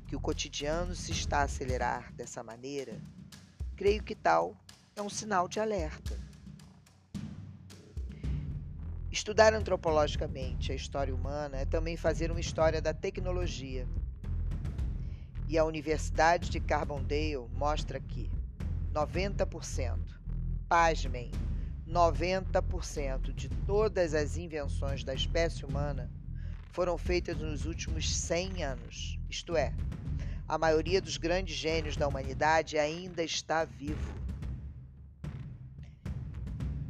que 0.08 0.16
o 0.16 0.20
cotidiano 0.20 0.96
se 0.96 1.12
está 1.12 1.42
a 1.42 1.44
acelerar 1.44 2.12
dessa 2.14 2.42
maneira, 2.42 3.00
creio 3.76 4.02
que 4.02 4.16
tal 4.16 4.58
é 4.96 5.02
um 5.04 5.12
sinal 5.12 5.48
de 5.48 5.60
alerta. 5.60 6.18
Estudar 9.12 9.54
antropologicamente 9.54 10.72
a 10.72 10.76
história 10.76 11.14
humana 11.14 11.58
é 11.58 11.66
também 11.66 11.96
fazer 11.96 12.32
uma 12.32 12.40
história 12.40 12.82
da 12.82 12.96
tecnologia. 12.96 13.88
E 15.48 15.56
a 15.56 15.66
Universidade 15.66 16.50
de 16.50 16.60
Carbondale 16.60 17.48
mostra 17.54 18.00
que 18.00 18.39
90%, 19.08 19.98
pasmem, 20.68 21.32
90% 21.88 23.34
de 23.34 23.48
todas 23.66 24.14
as 24.14 24.36
invenções 24.36 25.06
da 25.06 25.14
espécie 25.14 25.64
humana 25.64 26.12
foram 26.72 26.98
feitas 26.98 27.38
nos 27.38 27.66
últimos 27.66 28.14
100 28.14 28.64
anos. 28.64 29.18
Isto 29.30 29.56
é, 29.56 29.74
a 30.46 30.58
maioria 30.58 31.02
dos 31.02 31.16
grandes 31.16 31.56
gênios 31.56 31.96
da 31.96 32.10
humanidade 32.10 32.78
ainda 32.78 33.24
está 33.24 33.64
vivo. 33.64 34.20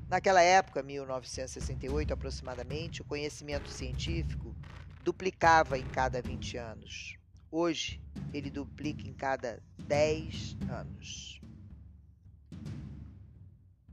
Naquela 0.09 0.41
época, 0.41 0.81
1968 0.81 2.11
aproximadamente, 2.11 3.03
o 3.03 3.05
conhecimento 3.05 3.69
científico 3.69 4.55
duplicava 5.03 5.77
em 5.77 5.85
cada 5.85 6.19
20 6.23 6.57
anos. 6.57 7.17
Hoje, 7.51 8.01
ele 8.33 8.49
duplica 8.49 9.07
em 9.07 9.13
cada 9.13 9.61
10 9.77 10.57
anos. 10.71 11.39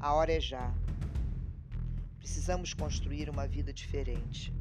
A 0.00 0.14
hora 0.14 0.32
é 0.32 0.40
já. 0.40 0.72
Precisamos 2.18 2.72
construir 2.72 3.28
uma 3.28 3.46
vida 3.46 3.72
diferente. 3.72 4.52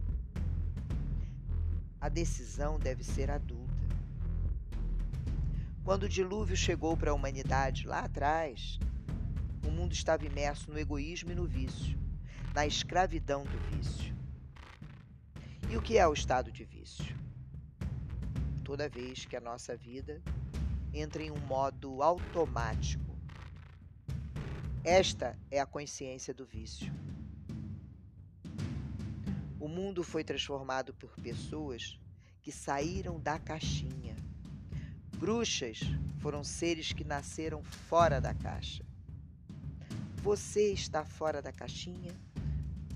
A 2.00 2.10
decisão 2.10 2.78
deve 2.78 3.04
ser 3.04 3.32
adulta. 3.32 3.72
Quando 5.84 6.04
o 6.04 6.10
dilúvio 6.10 6.56
chegou 6.56 6.96
para 6.98 7.12
a 7.12 7.14
humanidade 7.14 7.88
lá 7.88 8.00
atrás, 8.02 8.80
o 9.66 9.72
mundo 9.72 9.94
estava 9.94 10.26
imerso 10.26 10.72
no 10.72 10.80
egoísmo 10.80 11.32
e 11.32 11.36
no 11.36 11.46
vício, 11.46 11.98
na 12.54 12.66
escravidão 12.66 13.44
do 13.44 13.58
vício. 13.76 14.16
E 15.70 15.78
o 15.78 15.82
que 15.82 15.98
é 15.98 16.08
o 16.08 16.14
estado 16.14 16.52
de 16.52 16.64
vício? 16.64 17.16
Toda 18.64 18.90
vez 18.90 19.26
que 19.26 19.36
a 19.36 19.42
nossa 19.42 19.76
vida 19.76 20.22
entra 20.94 21.24
em 21.24 21.32
um 21.32 21.40
modo 21.40 22.02
automático, 22.02 23.12
esta 24.84 25.38
é 25.52 25.60
a 25.60 25.66
consciência 25.66 26.34
do 26.34 26.46
vício. 26.46 26.92
O 29.60 29.68
mundo 29.68 30.04
foi 30.04 30.24
transformado 30.24 30.92
por 30.94 31.12
pessoas 31.22 32.00
que 32.42 32.52
saíram 32.52 33.20
da 33.20 33.38
caixinha. 33.38 34.16
Bruxas 35.18 35.80
foram 36.18 36.44
seres 36.44 36.92
que 36.92 37.04
nasceram 37.04 37.62
fora 37.64 38.20
da 38.20 38.34
caixa. 38.34 38.84
Você 40.22 40.72
está 40.72 41.04
fora 41.04 41.42
da 41.42 41.52
caixinha 41.52 42.14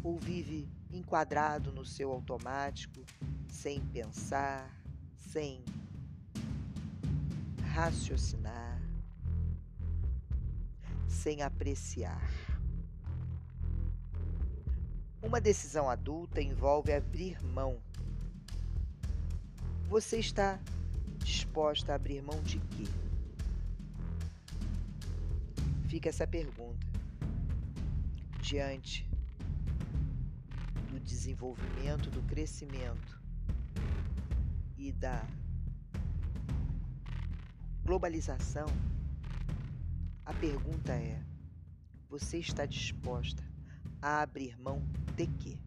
ou 0.03 0.17
vive 0.17 0.69
enquadrado 0.91 1.71
no 1.71 1.83
seu 1.85 2.11
automático, 2.11 3.03
sem 3.49 3.81
pensar, 3.87 4.69
sem 5.17 5.63
raciocinar? 7.73 8.85
sem 11.25 11.41
apreciar. 11.41 12.21
Uma 15.23 15.41
decisão 15.41 15.89
adulta 15.89 16.39
envolve 16.39 16.93
abrir 16.93 17.43
mão. 17.43 17.79
Você 19.89 20.19
está 20.19 20.59
disposta 21.17 21.93
a 21.93 21.95
abrir 21.95 22.21
mão 22.21 22.39
de 22.43 22.59
quê? 22.59 22.83
Fica 25.87 26.09
essa 26.09 26.27
pergunta. 26.27 26.94
Diante 28.47 29.09
do 30.91 30.99
desenvolvimento, 30.99 32.11
do 32.11 32.21
crescimento 32.27 33.19
e 34.77 34.91
da 34.91 35.25
globalização, 37.83 38.67
a 40.23 40.31
pergunta 40.31 40.93
é: 40.93 41.19
você 42.07 42.37
está 42.37 42.67
disposta 42.67 43.43
a 43.99 44.21
abrir 44.21 44.55
mão 44.59 44.79
de 45.15 45.25
quê? 45.25 45.64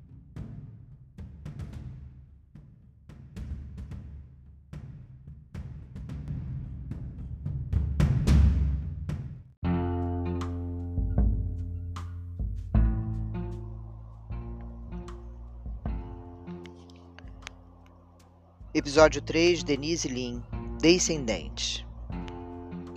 Episódio 18.78 19.20
3, 19.20 19.64
Denise 19.64 20.06
Lin, 20.06 20.40
Descendente. 20.80 21.84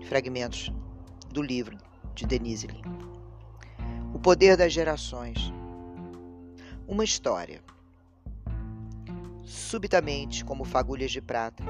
Fragmentos 0.07 0.71
do 1.31 1.41
livro 1.41 1.75
de 2.13 2.27
Denise 2.27 2.67
Lin. 2.67 2.83
O 4.13 4.19
Poder 4.19 4.55
das 4.55 4.71
Gerações. 4.71 5.51
Uma 6.87 7.03
história. 7.03 7.63
Subitamente, 9.43 10.45
como 10.45 10.63
fagulhas 10.63 11.09
de 11.09 11.19
prata, 11.19 11.63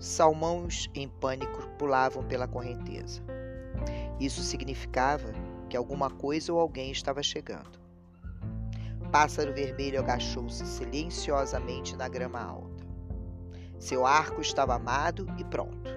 salmões 0.00 0.90
em 0.92 1.06
pânico 1.06 1.68
pulavam 1.78 2.24
pela 2.24 2.48
correnteza. 2.48 3.22
Isso 4.18 4.42
significava 4.42 5.32
que 5.68 5.76
alguma 5.76 6.10
coisa 6.10 6.52
ou 6.52 6.58
alguém 6.58 6.90
estava 6.90 7.22
chegando. 7.22 7.78
Pássaro 9.12 9.54
vermelho 9.54 10.00
agachou-se 10.00 10.66
silenciosamente 10.66 11.94
na 11.94 12.08
grama 12.08 12.40
alta. 12.40 12.79
Seu 13.80 14.04
arco 14.04 14.42
estava 14.42 14.74
amado 14.74 15.26
e 15.38 15.44
pronto. 15.44 15.90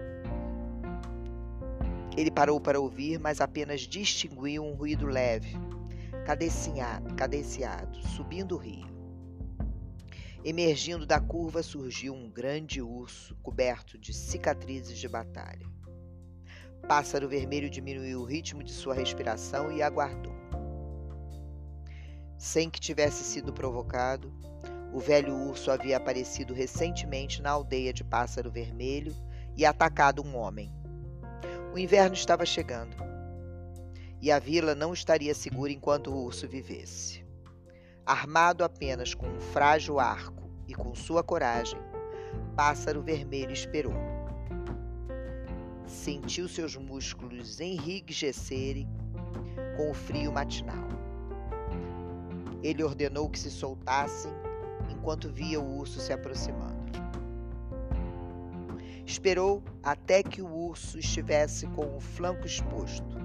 Ele 2.15 2.31
parou 2.31 2.59
para 2.61 2.79
ouvir, 2.79 3.19
mas 3.19 3.41
apenas 3.41 3.81
distinguiu 3.81 4.63
um 4.63 4.73
ruído 4.73 5.05
leve, 5.05 5.57
cadenciado, 6.25 7.13
cadenciado 7.13 8.01
subindo 8.07 8.55
o 8.55 8.57
rio. 8.57 8.87
Emergindo 10.45 11.05
da 11.05 11.19
curva 11.19 11.61
surgiu 11.61 12.13
um 12.13 12.29
grande 12.29 12.81
urso 12.81 13.35
coberto 13.43 13.97
de 13.97 14.13
cicatrizes 14.13 14.97
de 14.97 15.09
batalha. 15.09 15.67
Pássaro 16.87 17.27
Vermelho 17.27 17.69
diminuiu 17.69 18.21
o 18.21 18.25
ritmo 18.25 18.63
de 18.63 18.71
sua 18.71 18.93
respiração 18.93 19.71
e 19.71 19.81
aguardou. 19.81 20.33
Sem 22.37 22.69
que 22.69 22.79
tivesse 22.79 23.23
sido 23.25 23.51
provocado, 23.51 24.33
o 24.93 24.99
velho 24.99 25.35
urso 25.35 25.71
havia 25.71 25.97
aparecido 25.97 26.53
recentemente 26.53 27.41
na 27.41 27.49
aldeia 27.49 27.91
de 27.91 28.03
Pássaro 28.03 28.51
Vermelho 28.51 29.11
e 29.57 29.65
atacado 29.65 30.23
um 30.23 30.37
homem. 30.37 30.71
O 31.73 31.79
inverno 31.79 32.13
estava 32.13 32.45
chegando 32.45 32.95
e 34.21 34.31
a 34.31 34.37
vila 34.37 34.75
não 34.75 34.93
estaria 34.93 35.33
segura 35.33 35.71
enquanto 35.71 36.11
o 36.11 36.23
urso 36.23 36.47
vivesse. 36.47 37.25
Armado 38.05 38.63
apenas 38.63 39.15
com 39.15 39.27
um 39.27 39.39
frágil 39.39 39.99
arco 39.99 40.47
e 40.67 40.75
com 40.75 40.93
sua 40.93 41.23
coragem, 41.23 41.79
Pássaro 42.55 43.01
Vermelho 43.01 43.51
esperou. 43.51 43.95
Sentiu 45.87 46.47
seus 46.47 46.75
músculos 46.75 47.59
enrijecerem 47.59 48.87
com 49.75 49.89
o 49.89 49.93
frio 49.93 50.31
matinal. 50.31 50.87
Ele 52.61 52.83
ordenou 52.83 53.27
que 53.29 53.39
se 53.39 53.49
soltassem 53.49 54.42
enquanto 54.89 55.31
via 55.31 55.59
o 55.59 55.77
urso 55.77 55.99
se 55.99 56.11
aproximando. 56.13 56.91
Esperou 59.05 59.63
até 59.83 60.23
que 60.23 60.41
o 60.41 60.47
urso 60.47 60.97
estivesse 60.97 61.67
com 61.67 61.95
o 61.95 61.99
flanco 61.99 62.45
exposto. 62.45 63.17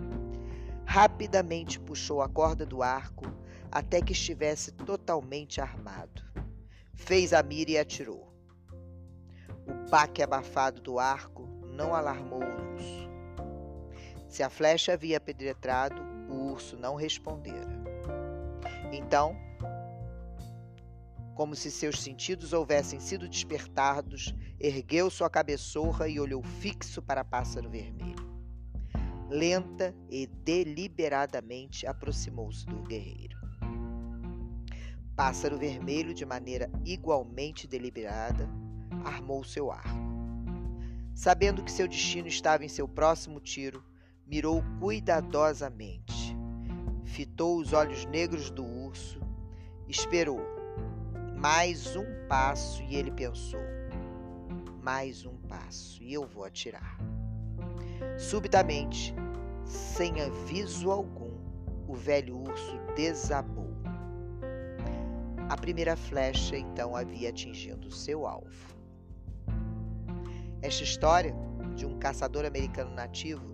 Rapidamente 0.85 1.79
puxou 1.79 2.21
a 2.21 2.29
corda 2.29 2.67
do 2.67 2.83
arco 2.83 3.25
até 3.71 4.01
que 4.01 4.13
estivesse 4.13 4.73
totalmente 4.73 5.61
armado. 5.61 6.23
Fez 6.95 7.33
a 7.33 7.43
mira 7.43 7.71
e 7.71 7.79
atirou. 7.79 8.27
O 9.67 9.91
baque 9.91 10.23
abafado 10.23 10.81
do 10.81 10.99
arco 10.99 11.47
não 11.73 11.95
alarmou 11.95 12.43
o 12.43 12.75
urso. 12.75 13.09
Se 14.27 14.43
a 14.43 14.51
flecha 14.51 14.95
havia 14.95 15.21
penetrado, 15.21 16.03
o 16.29 16.51
urso 16.51 16.77
não 16.77 16.97
respondera. 16.97 17.79
Então, 18.93 19.37
como 21.39 21.55
se 21.55 21.71
seus 21.71 22.03
sentidos 22.03 22.53
houvessem 22.53 22.99
sido 22.99 23.29
despertados, 23.29 24.35
ergueu 24.59 25.09
sua 25.09 25.31
cabeçorra 25.31 26.09
e 26.09 26.19
olhou 26.19 26.43
fixo 26.43 27.01
para 27.01 27.25
Pássaro 27.25 27.71
Vermelho. 27.71 28.29
Lenta 29.31 29.95
e 30.11 30.27
deliberadamente 30.27 31.87
aproximou-se 31.87 32.67
do 32.67 32.83
guerreiro. 32.83 33.39
Pássaro 35.15 35.57
Vermelho, 35.57 36.13
de 36.13 36.27
maneira 36.27 36.69
igualmente 36.85 37.69
deliberada, 37.69 38.51
armou 39.05 39.45
seu 39.45 39.71
arco. 39.71 40.09
Sabendo 41.15 41.63
que 41.63 41.71
seu 41.71 41.87
destino 41.87 42.27
estava 42.27 42.65
em 42.65 42.69
seu 42.69 42.89
próximo 42.89 43.39
tiro, 43.39 43.85
mirou 44.27 44.61
cuidadosamente. 44.81 46.37
Fitou 47.05 47.61
os 47.61 47.73
olhos 47.73 48.05
negros 48.07 48.51
do 48.51 48.65
urso, 48.67 49.21
esperou. 49.87 50.58
Mais 51.41 51.95
um 51.95 52.05
passo 52.29 52.83
e 52.83 52.97
ele 52.97 53.13
pensou: 53.13 53.61
mais 54.83 55.25
um 55.25 55.37
passo 55.43 56.03
e 56.03 56.13
eu 56.13 56.27
vou 56.27 56.45
atirar. 56.45 56.99
Subitamente, 58.19 59.15
sem 59.65 60.21
aviso 60.21 60.91
algum, 60.91 61.31
o 61.87 61.95
velho 61.95 62.39
urso 62.39 62.77
desabou. 62.97 63.71
A 65.49 65.57
primeira 65.57 65.97
flecha 65.97 66.59
então 66.59 66.97
havia 66.97 67.29
atingido 67.29 67.89
seu 67.89 68.27
alvo. 68.27 68.77
Esta 70.61 70.83
história 70.83 71.37
de 71.77 71.87
um 71.87 72.01
caçador 72.01 72.45
americano 72.45 72.93
nativo 72.93 73.49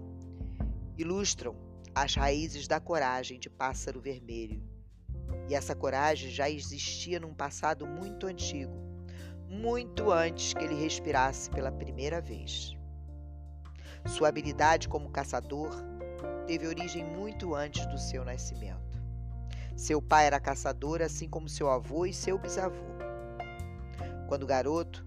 ilustram 0.96 1.54
as 1.94 2.14
raízes 2.14 2.66
da 2.66 2.80
coragem 2.80 3.38
de 3.38 3.50
Pássaro 3.50 4.00
Vermelho. 4.00 4.73
E 5.48 5.54
essa 5.54 5.74
coragem 5.74 6.30
já 6.30 6.48
existia 6.48 7.20
num 7.20 7.34
passado 7.34 7.86
muito 7.86 8.26
antigo, 8.26 8.74
muito 9.48 10.10
antes 10.10 10.54
que 10.54 10.64
ele 10.64 10.74
respirasse 10.74 11.50
pela 11.50 11.70
primeira 11.70 12.20
vez. 12.20 12.76
Sua 14.06 14.28
habilidade 14.28 14.88
como 14.88 15.10
caçador 15.10 15.70
teve 16.46 16.66
origem 16.66 17.04
muito 17.04 17.54
antes 17.54 17.86
do 17.86 17.98
seu 17.98 18.24
nascimento. 18.24 19.02
Seu 19.76 20.00
pai 20.00 20.26
era 20.26 20.38
caçador, 20.38 21.02
assim 21.02 21.28
como 21.28 21.48
seu 21.48 21.68
avô 21.68 22.06
e 22.06 22.12
seu 22.12 22.38
bisavô. 22.38 22.84
Quando 24.28 24.46
garoto, 24.46 25.06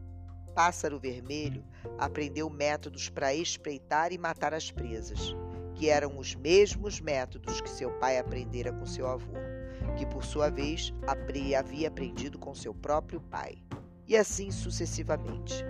Pássaro 0.53 0.99
Vermelho 0.99 1.63
aprendeu 1.97 2.49
métodos 2.49 3.09
para 3.09 3.33
espreitar 3.33 4.11
e 4.11 4.17
matar 4.17 4.53
as 4.53 4.71
presas, 4.71 5.35
que 5.75 5.89
eram 5.89 6.17
os 6.17 6.33
mesmos 6.33 6.99
métodos 6.99 7.61
que 7.61 7.69
seu 7.69 7.91
pai 7.99 8.17
aprendera 8.17 8.73
com 8.73 8.85
seu 8.85 9.07
avô, 9.07 9.33
que 9.95 10.05
por 10.05 10.23
sua 10.23 10.49
vez 10.49 10.93
havia 11.07 11.87
aprendido 11.87 12.37
com 12.37 12.53
seu 12.53 12.73
próprio 12.73 13.21
pai, 13.21 13.63
e 14.07 14.15
assim 14.15 14.51
sucessivamente. 14.51 15.63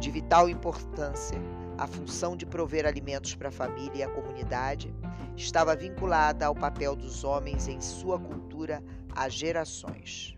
De 0.00 0.10
vital 0.10 0.48
importância, 0.48 1.38
a 1.78 1.86
função 1.86 2.36
de 2.36 2.46
prover 2.46 2.86
alimentos 2.86 3.34
para 3.34 3.48
a 3.48 3.52
família 3.52 3.98
e 3.98 4.02
a 4.02 4.08
comunidade 4.08 4.94
estava 5.36 5.76
vinculada 5.76 6.46
ao 6.46 6.54
papel 6.54 6.96
dos 6.96 7.24
homens 7.24 7.68
em 7.68 7.80
sua 7.80 8.18
cultura 8.18 8.82
há 9.14 9.28
gerações. 9.28 10.36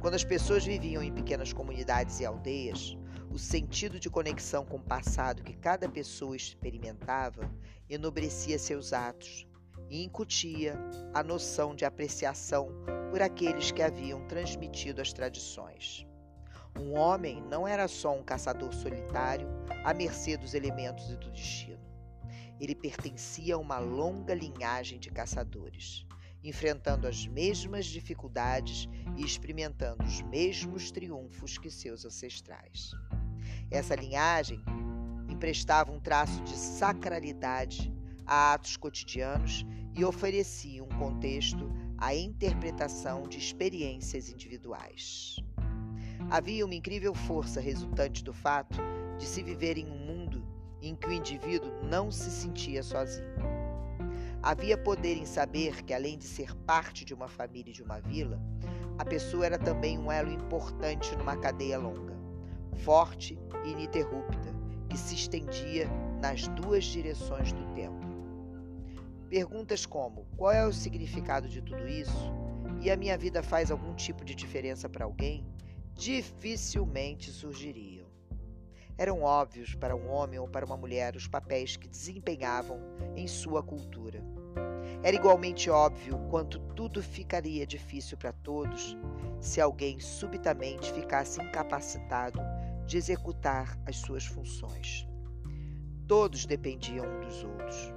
Quando 0.00 0.14
as 0.14 0.24
pessoas 0.24 0.64
viviam 0.64 1.02
em 1.02 1.12
pequenas 1.12 1.52
comunidades 1.52 2.20
e 2.20 2.26
aldeias, 2.26 2.96
o 3.30 3.38
sentido 3.38 3.98
de 3.98 4.10
conexão 4.10 4.64
com 4.64 4.76
o 4.76 4.82
passado 4.82 5.42
que 5.42 5.56
cada 5.56 5.88
pessoa 5.88 6.36
experimentava 6.36 7.50
enobrecia 7.88 8.58
seus 8.58 8.92
atos 8.92 9.46
e 9.88 10.02
incutia 10.02 10.78
a 11.12 11.22
noção 11.22 11.74
de 11.74 11.84
apreciação 11.84 12.68
por 13.10 13.22
aqueles 13.22 13.70
que 13.70 13.82
haviam 13.82 14.26
transmitido 14.26 15.00
as 15.00 15.12
tradições. 15.12 16.06
Um 16.76 16.98
homem 16.98 17.40
não 17.42 17.66
era 17.66 17.86
só 17.86 18.12
um 18.12 18.24
caçador 18.24 18.72
solitário 18.72 19.46
à 19.84 19.94
mercê 19.94 20.36
dos 20.36 20.54
elementos 20.54 21.08
e 21.10 21.16
do 21.16 21.30
destino. 21.30 21.84
Ele 22.60 22.74
pertencia 22.74 23.54
a 23.54 23.58
uma 23.58 23.78
longa 23.78 24.34
linhagem 24.34 24.98
de 24.98 25.10
caçadores, 25.10 26.04
enfrentando 26.42 27.06
as 27.06 27.26
mesmas 27.26 27.86
dificuldades 27.86 28.88
e 29.16 29.24
experimentando 29.24 30.04
os 30.04 30.20
mesmos 30.22 30.90
triunfos 30.90 31.58
que 31.58 31.70
seus 31.70 32.04
ancestrais. 32.04 32.90
Essa 33.70 33.94
linhagem 33.94 34.60
emprestava 35.28 35.92
um 35.92 36.00
traço 36.00 36.42
de 36.42 36.56
sacralidade 36.56 37.92
a 38.26 38.54
atos 38.54 38.76
cotidianos 38.76 39.64
e 39.94 40.04
oferecia 40.04 40.82
um 40.82 40.88
contexto 40.88 41.70
à 41.98 42.14
interpretação 42.14 43.28
de 43.28 43.38
experiências 43.38 44.28
individuais. 44.28 45.36
Havia 46.30 46.64
uma 46.64 46.74
incrível 46.74 47.14
força 47.14 47.60
resultante 47.60 48.24
do 48.24 48.32
fato 48.32 48.78
de 49.18 49.26
se 49.26 49.42
viver 49.42 49.78
em 49.78 49.86
um 49.86 49.98
mundo 49.98 50.46
em 50.80 50.94
que 50.94 51.06
o 51.06 51.12
indivíduo 51.12 51.72
não 51.82 52.10
se 52.10 52.30
sentia 52.30 52.82
sozinho. 52.82 53.34
Havia 54.42 54.76
poder 54.76 55.16
em 55.16 55.24
saber 55.24 55.82
que, 55.82 55.94
além 55.94 56.18
de 56.18 56.26
ser 56.26 56.54
parte 56.66 57.04
de 57.04 57.14
uma 57.14 57.28
família 57.28 57.70
e 57.70 57.74
de 57.74 57.82
uma 57.82 58.00
vila, 58.00 58.38
a 58.98 59.04
pessoa 59.04 59.46
era 59.46 59.58
também 59.58 59.98
um 59.98 60.12
elo 60.12 60.30
importante 60.30 61.16
numa 61.16 61.36
cadeia 61.36 61.78
longa, 61.78 62.14
forte 62.84 63.38
e 63.64 63.70
ininterrupta, 63.70 64.54
que 64.88 64.98
se 64.98 65.14
estendia 65.14 65.88
nas 66.20 66.46
duas 66.48 66.84
direções 66.84 67.52
do 67.52 67.64
tempo. 67.72 68.13
Perguntas 69.34 69.84
como: 69.84 70.28
qual 70.36 70.52
é 70.52 70.64
o 70.64 70.72
significado 70.72 71.48
de 71.48 71.60
tudo 71.60 71.88
isso? 71.88 72.32
E 72.80 72.88
a 72.88 72.96
minha 72.96 73.18
vida 73.18 73.42
faz 73.42 73.68
algum 73.68 73.92
tipo 73.92 74.24
de 74.24 74.32
diferença 74.32 74.88
para 74.88 75.04
alguém? 75.04 75.44
Dificilmente 75.92 77.32
surgiriam. 77.32 78.06
Eram 78.96 79.22
óbvios 79.22 79.74
para 79.74 79.96
um 79.96 80.08
homem 80.08 80.38
ou 80.38 80.46
para 80.46 80.64
uma 80.64 80.76
mulher 80.76 81.16
os 81.16 81.26
papéis 81.26 81.76
que 81.76 81.88
desempenhavam 81.88 82.78
em 83.16 83.26
sua 83.26 83.60
cultura. 83.60 84.22
Era 85.02 85.16
igualmente 85.16 85.68
óbvio 85.68 86.16
quanto 86.30 86.60
tudo 86.76 87.02
ficaria 87.02 87.66
difícil 87.66 88.16
para 88.16 88.32
todos 88.32 88.96
se 89.40 89.60
alguém 89.60 89.98
subitamente 89.98 90.92
ficasse 90.92 91.42
incapacitado 91.42 92.38
de 92.86 92.96
executar 92.96 93.76
as 93.84 93.96
suas 93.96 94.24
funções. 94.24 95.08
Todos 96.06 96.46
dependiam 96.46 97.04
um 97.04 97.20
dos 97.20 97.42
outros. 97.42 97.92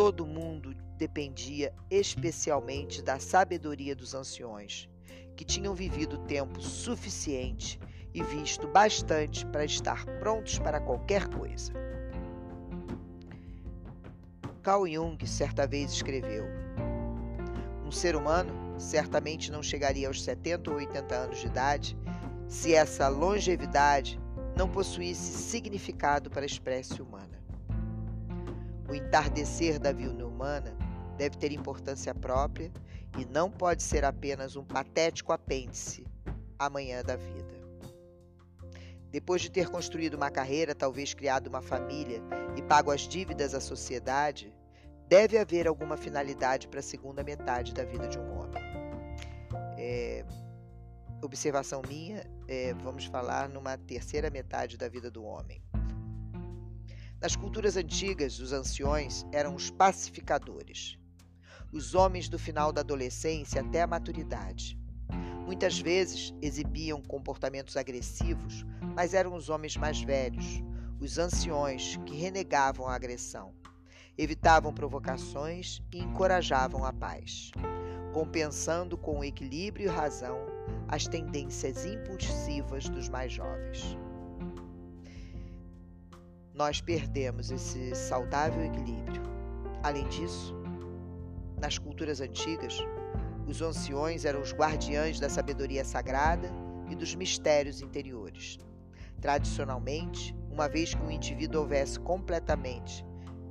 Todo 0.00 0.24
mundo 0.24 0.74
dependia 0.96 1.74
especialmente 1.90 3.02
da 3.02 3.20
sabedoria 3.20 3.94
dos 3.94 4.14
anciões, 4.14 4.88
que 5.36 5.44
tinham 5.44 5.74
vivido 5.74 6.16
tempo 6.24 6.58
suficiente 6.58 7.78
e 8.14 8.22
visto 8.22 8.66
bastante 8.66 9.44
para 9.44 9.62
estar 9.62 10.06
prontos 10.18 10.58
para 10.58 10.80
qualquer 10.80 11.28
coisa. 11.28 11.74
Carl 14.62 14.86
Jung 14.86 15.18
certa 15.26 15.66
vez 15.66 15.92
escreveu: 15.92 16.46
Um 17.84 17.92
ser 17.92 18.16
humano 18.16 18.80
certamente 18.80 19.52
não 19.52 19.62
chegaria 19.62 20.08
aos 20.08 20.22
70 20.22 20.70
ou 20.70 20.78
80 20.78 21.14
anos 21.14 21.40
de 21.40 21.46
idade 21.46 21.94
se 22.48 22.74
essa 22.74 23.06
longevidade 23.08 24.18
não 24.56 24.66
possuísse 24.66 25.36
significado 25.42 26.30
para 26.30 26.40
a 26.40 26.46
espécie 26.46 27.02
humana. 27.02 27.29
O 28.90 28.94
entardecer 28.94 29.78
da 29.78 29.92
vida 29.92 30.26
humana 30.26 30.76
deve 31.16 31.36
ter 31.36 31.52
importância 31.52 32.12
própria 32.12 32.72
e 33.16 33.24
não 33.24 33.48
pode 33.48 33.84
ser 33.84 34.04
apenas 34.04 34.56
um 34.56 34.64
patético 34.64 35.32
apêndice 35.32 36.04
amanhã 36.58 37.00
da 37.00 37.14
vida. 37.14 37.60
Depois 39.12 39.42
de 39.42 39.50
ter 39.50 39.68
construído 39.68 40.14
uma 40.14 40.28
carreira, 40.28 40.74
talvez 40.74 41.14
criado 41.14 41.46
uma 41.46 41.62
família 41.62 42.20
e 42.56 42.62
pago 42.62 42.90
as 42.90 43.02
dívidas 43.02 43.54
à 43.54 43.60
sociedade, 43.60 44.52
deve 45.06 45.38
haver 45.38 45.68
alguma 45.68 45.96
finalidade 45.96 46.66
para 46.66 46.80
a 46.80 46.82
segunda 46.82 47.22
metade 47.22 47.72
da 47.72 47.84
vida 47.84 48.08
de 48.08 48.18
um 48.18 48.40
homem. 48.40 48.62
É, 49.78 50.24
observação 51.22 51.80
minha, 51.86 52.24
é, 52.48 52.74
vamos 52.74 53.04
falar 53.04 53.48
numa 53.48 53.78
terceira 53.78 54.30
metade 54.30 54.76
da 54.76 54.88
vida 54.88 55.08
do 55.10 55.22
homem. 55.22 55.62
Nas 57.20 57.36
culturas 57.36 57.76
antigas, 57.76 58.40
os 58.40 58.50
anciões 58.50 59.26
eram 59.30 59.54
os 59.54 59.70
pacificadores, 59.70 60.96
os 61.70 61.94
homens 61.94 62.30
do 62.30 62.38
final 62.38 62.72
da 62.72 62.80
adolescência 62.80 63.60
até 63.60 63.82
a 63.82 63.86
maturidade. 63.86 64.78
Muitas 65.44 65.78
vezes 65.78 66.32
exibiam 66.40 67.02
comportamentos 67.02 67.76
agressivos, 67.76 68.64
mas 68.96 69.12
eram 69.12 69.34
os 69.34 69.50
homens 69.50 69.76
mais 69.76 70.00
velhos, 70.00 70.62
os 70.98 71.18
anciões, 71.18 71.98
que 72.06 72.16
renegavam 72.16 72.88
a 72.88 72.94
agressão, 72.94 73.52
evitavam 74.16 74.72
provocações 74.72 75.82
e 75.92 75.98
encorajavam 75.98 76.86
a 76.86 76.92
paz, 76.92 77.50
compensando 78.14 78.96
com 78.96 79.22
equilíbrio 79.22 79.84
e 79.84 79.94
razão 79.94 80.38
as 80.88 81.06
tendências 81.06 81.84
impulsivas 81.84 82.88
dos 82.88 83.10
mais 83.10 83.30
jovens. 83.30 83.98
Nós 86.60 86.78
perdemos 86.78 87.50
esse 87.50 87.94
saudável 87.94 88.62
equilíbrio. 88.62 89.22
Além 89.82 90.06
disso, 90.08 90.54
nas 91.58 91.78
culturas 91.78 92.20
antigas, 92.20 92.76
os 93.46 93.62
anciões 93.62 94.26
eram 94.26 94.42
os 94.42 94.52
guardiães 94.52 95.18
da 95.18 95.30
sabedoria 95.30 95.86
sagrada 95.86 96.50
e 96.90 96.94
dos 96.94 97.14
mistérios 97.14 97.80
interiores. 97.80 98.58
Tradicionalmente, 99.22 100.36
uma 100.50 100.68
vez 100.68 100.92
que 100.94 101.02
o 101.02 101.10
indivíduo 101.10 101.62
houvesse 101.62 101.98
completamente 101.98 103.06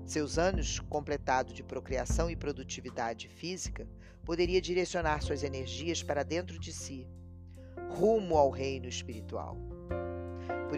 seus 0.06 0.38
anos 0.38 0.80
completados 0.80 1.56
de 1.56 1.64
procriação 1.64 2.30
e 2.30 2.36
produtividade 2.36 3.28
física, 3.28 3.88
poderia 4.24 4.62
direcionar 4.62 5.24
suas 5.24 5.44
energias 5.44 6.04
para 6.04 6.22
dentro 6.22 6.60
de 6.60 6.72
si, 6.72 7.08
rumo 7.90 8.38
ao 8.38 8.52
reino 8.52 8.88
espiritual. 8.88 9.69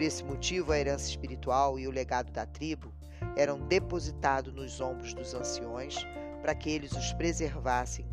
Por 0.02 0.06
esse 0.06 0.24
motivo, 0.24 0.72
a 0.72 0.78
herança 0.80 1.08
espiritual 1.08 1.78
e 1.78 1.86
o 1.86 1.90
legado 1.92 2.32
da 2.32 2.44
tribo 2.44 2.92
eram 3.36 3.60
depositados 3.68 4.52
nos 4.52 4.80
ombros 4.80 5.14
dos 5.14 5.32
anciões 5.32 5.94
para 6.40 6.56
que 6.56 6.68
eles 6.70 6.90
os 6.90 7.12
preservassem 7.12 8.04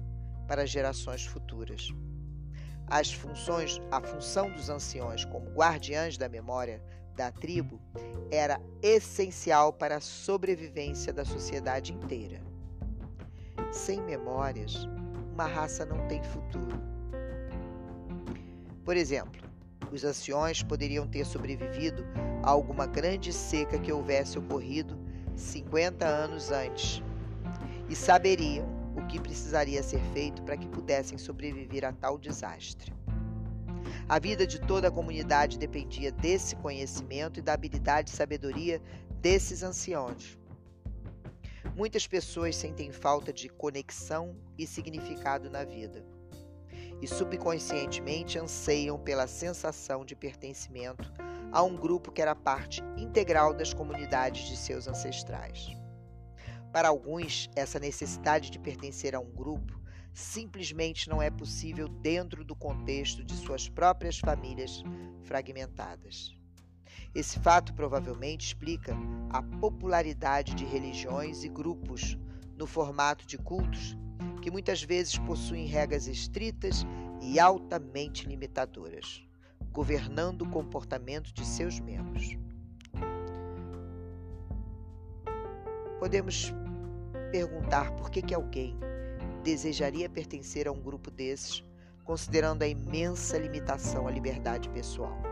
para 0.47 0.67
gerações 0.67 1.25
futuras. 1.25 1.91
As 2.85 3.11
funções, 3.11 3.81
a 3.89 3.99
função 4.01 4.51
dos 4.51 4.69
anciões 4.69 5.25
como 5.25 5.49
guardiães 5.49 6.15
da 6.15 6.29
memória 6.29 6.79
da 7.15 7.31
tribo 7.31 7.81
era 8.29 8.61
essencial 8.83 9.73
para 9.73 9.95
a 9.95 9.99
sobrevivência 9.99 11.11
da 11.11 11.25
sociedade 11.25 11.91
inteira. 11.91 12.39
Sem 13.71 13.99
memórias, 14.03 14.87
uma 15.33 15.47
raça 15.47 15.87
não 15.87 16.07
tem 16.07 16.21
futuro. 16.21 16.79
Por 18.85 18.95
exemplo, 18.95 19.48
os 19.91 20.03
anciões 20.03 20.61
poderiam 20.63 21.07
ter 21.07 21.25
sobrevivido 21.25 22.05
a 22.43 22.49
alguma 22.49 22.85
grande 22.85 23.33
seca 23.33 23.79
que 23.79 23.91
houvesse 23.91 24.37
ocorrido 24.37 24.97
50 25.35 26.05
anos 26.05 26.51
antes 26.51 27.01
e 27.89 27.95
saberiam 27.95 28.67
o 28.95 29.07
que 29.07 29.19
precisaria 29.19 29.81
ser 29.81 30.01
feito 30.13 30.41
para 30.43 30.57
que 30.57 30.67
pudessem 30.67 31.17
sobreviver 31.17 31.85
a 31.85 31.93
tal 31.93 32.17
desastre. 32.17 32.93
A 34.07 34.19
vida 34.19 34.45
de 34.45 34.59
toda 34.59 34.87
a 34.87 34.91
comunidade 34.91 35.57
dependia 35.57 36.11
desse 36.11 36.55
conhecimento 36.55 37.39
e 37.39 37.41
da 37.41 37.53
habilidade 37.53 38.09
e 38.09 38.15
sabedoria 38.15 38.81
desses 39.21 39.63
anciãos. 39.63 40.37
Muitas 41.75 42.05
pessoas 42.05 42.55
sentem 42.55 42.91
falta 42.91 43.31
de 43.31 43.47
conexão 43.47 44.35
e 44.57 44.67
significado 44.67 45.49
na 45.49 45.63
vida 45.63 46.03
e 47.01 47.07
subconscientemente 47.07 48.37
anseiam 48.37 48.99
pela 48.99 49.27
sensação 49.27 50.03
de 50.03 50.15
pertencimento 50.15 51.11
a 51.51 51.63
um 51.63 51.75
grupo 51.75 52.11
que 52.11 52.21
era 52.21 52.35
parte 52.35 52.83
integral 52.97 53.53
das 53.53 53.73
comunidades 53.73 54.47
de 54.47 54.57
seus 54.57 54.87
ancestrais. 54.87 55.75
Para 56.71 56.89
alguns, 56.89 57.49
essa 57.55 57.79
necessidade 57.79 58.51
de 58.51 58.59
pertencer 58.59 59.15
a 59.15 59.19
um 59.19 59.31
grupo 59.31 59.79
simplesmente 60.13 61.09
não 61.09 61.21
é 61.21 61.29
possível 61.29 61.87
dentro 61.87 62.43
do 62.43 62.55
contexto 62.55 63.23
de 63.23 63.33
suas 63.35 63.69
próprias 63.69 64.19
famílias 64.19 64.83
fragmentadas. 65.23 66.35
Esse 67.15 67.39
fato 67.39 67.73
provavelmente 67.73 68.45
explica 68.47 68.95
a 69.31 69.41
popularidade 69.41 70.53
de 70.53 70.65
religiões 70.65 71.43
e 71.43 71.49
grupos 71.49 72.17
no 72.55 72.67
formato 72.67 73.25
de 73.25 73.37
cultos 73.37 73.97
que 74.49 74.51
muitas 74.51 74.81
vezes 74.81 75.15
possuem 75.19 75.67
regras 75.67 76.07
estritas 76.07 76.83
e 77.21 77.39
altamente 77.39 78.27
limitadoras, 78.27 79.23
governando 79.71 80.41
o 80.41 80.49
comportamento 80.49 81.31
de 81.31 81.45
seus 81.45 81.79
membros. 81.79 82.35
Podemos 85.99 86.51
perguntar 87.31 87.91
por 87.91 88.09
que, 88.09 88.23
que 88.23 88.33
alguém 88.33 88.75
desejaria 89.43 90.09
pertencer 90.09 90.67
a 90.67 90.71
um 90.71 90.81
grupo 90.81 91.11
desses, 91.11 91.63
considerando 92.03 92.63
a 92.63 92.67
imensa 92.67 93.37
limitação 93.37 94.07
à 94.07 94.11
liberdade 94.11 94.67
pessoal. 94.69 95.28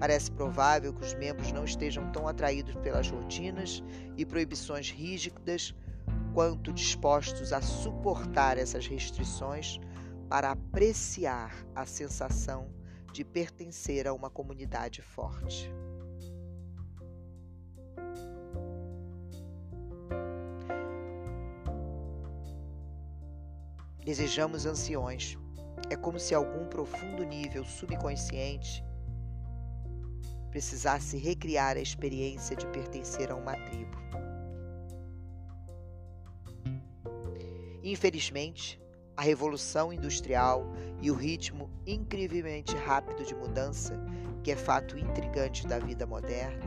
Parece 0.00 0.30
provável 0.30 0.94
que 0.94 1.04
os 1.04 1.12
membros 1.12 1.52
não 1.52 1.62
estejam 1.62 2.10
tão 2.10 2.26
atraídos 2.26 2.74
pelas 2.76 3.10
rotinas 3.10 3.84
e 4.16 4.24
proibições 4.24 4.90
rígidas 4.90 5.74
quanto 6.32 6.72
dispostos 6.72 7.52
a 7.52 7.60
suportar 7.60 8.56
essas 8.56 8.86
restrições 8.86 9.78
para 10.26 10.52
apreciar 10.52 11.54
a 11.74 11.84
sensação 11.84 12.72
de 13.12 13.22
pertencer 13.22 14.08
a 14.08 14.14
uma 14.14 14.30
comunidade 14.30 15.02
forte. 15.02 15.70
Desejamos 24.02 24.64
anciões. 24.64 25.36
É 25.90 25.96
como 25.96 26.18
se 26.18 26.34
algum 26.34 26.66
profundo 26.68 27.22
nível 27.22 27.64
subconsciente 27.64 28.82
precisasse 30.50 31.16
recriar 31.16 31.76
a 31.76 31.80
experiência 31.80 32.56
de 32.56 32.66
pertencer 32.66 33.30
a 33.30 33.36
uma 33.36 33.54
tribo. 33.54 33.96
Infelizmente, 37.82 38.80
a 39.16 39.22
revolução 39.22 39.92
industrial 39.92 40.70
e 41.00 41.10
o 41.10 41.14
ritmo 41.14 41.70
incrivelmente 41.86 42.76
rápido 42.76 43.24
de 43.24 43.34
mudança, 43.34 43.98
que 44.42 44.50
é 44.50 44.56
fato 44.56 44.98
intrigante 44.98 45.66
da 45.66 45.78
vida 45.78 46.06
moderna, 46.06 46.64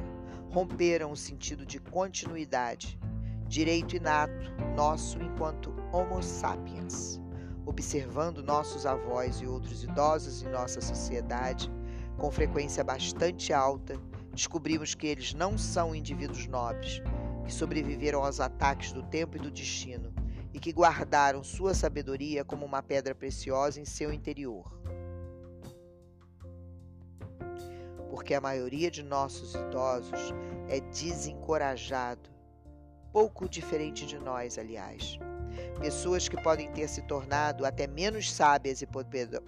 romperam 0.50 1.12
o 1.12 1.18
sentido 1.18 1.66
de 1.66 1.80
continuidade, 1.80 3.00
direito 3.48 3.96
inato 3.96 4.52
nosso 4.76 5.22
enquanto 5.22 5.74
Homo 5.92 6.22
sapiens 6.22 7.24
observando 7.66 8.44
nossos 8.44 8.86
avós 8.86 9.38
e 9.42 9.48
outros 9.48 9.84
idosos 9.84 10.44
em 10.44 10.50
nossa 10.50 10.82
sociedade, 10.82 11.72
com 12.24 12.32
frequência 12.32 12.86
bastante 12.86 13.52
alta, 13.52 14.00
descobrimos 14.34 14.96
que 14.96 15.08
eles 15.08 15.34
não 15.34 15.58
são 15.58 15.94
indivíduos 15.94 16.48
nobres, 16.48 17.02
que 17.44 17.54
sobreviveram 17.54 18.24
aos 18.24 18.40
ataques 18.40 18.94
do 18.94 19.04
tempo 19.04 19.36
e 19.36 19.42
do 19.42 19.52
destino 19.52 20.14
e 20.54 20.58
que 20.58 20.72
guardaram 20.72 21.44
sua 21.44 21.74
sabedoria 21.74 22.46
como 22.46 22.66
uma 22.66 22.82
pedra 22.82 23.14
preciosa 23.14 23.82
em 23.82 23.84
seu 23.84 24.14
interior. 24.14 24.72
Porque 28.10 28.34
a 28.34 28.40
maioria 28.40 28.90
de 28.90 29.04
nossos 29.04 29.54
idosos 29.54 30.34
é 30.70 30.80
desencorajado, 30.80 32.30
pouco 33.12 33.50
diferente 33.50 34.06
de 34.06 34.18
nós, 34.18 34.58
aliás 34.58 35.20
pessoas 35.80 36.28
que 36.28 36.42
podem 36.42 36.72
ter 36.72 36.88
se 36.88 37.02
tornado 37.04 37.66
até 37.66 37.88
menos 37.88 38.32
sábias 38.32 38.82
e 38.82 38.88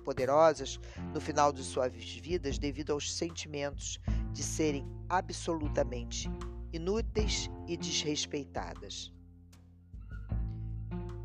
poderosas 0.04 0.80
no 1.14 1.22
final 1.22 1.52
de 1.52 1.64
suas 1.64 1.94
vidas 1.94 2.58
devido 2.58 2.94
aos 2.94 3.14
sentimentos 3.14 4.00
de 4.32 4.44
serem 4.44 4.86
absolutamente 5.10 6.30
inúteis 6.74 7.50
e 7.68 7.78
desrespeitadas. 7.78 9.14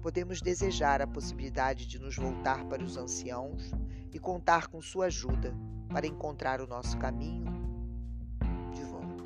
podemos 0.01 0.41
desejar 0.41 1.03
a 1.03 1.07
possibilidade 1.07 1.87
de 1.87 1.99
nos 1.99 2.17
voltar 2.17 2.65
para 2.65 2.83
os 2.83 2.97
anciãos 2.97 3.71
e 4.13 4.19
contar 4.19 4.69
com 4.69 4.81
sua 4.81 5.07
ajuda 5.07 5.55
para 5.89 6.07
encontrar 6.07 6.61
o 6.61 6.67
nosso 6.67 6.97
caminho 6.99 7.45
de 8.73 8.83
volta. 8.85 9.25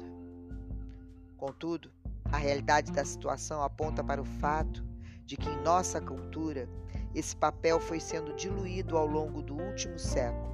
Contudo, 1.36 1.92
a 2.32 2.36
realidade 2.36 2.90
da 2.90 3.04
situação 3.04 3.62
aponta 3.62 4.02
para 4.02 4.20
o 4.20 4.24
fato 4.24 4.84
de 5.24 5.36
que 5.36 5.48
em 5.48 5.60
nossa 5.62 6.00
cultura 6.00 6.68
esse 7.14 7.36
papel 7.36 7.78
foi 7.80 8.00
sendo 8.00 8.34
diluído 8.34 8.96
ao 8.96 9.06
longo 9.06 9.40
do 9.42 9.54
último 9.56 9.98
século 9.98 10.52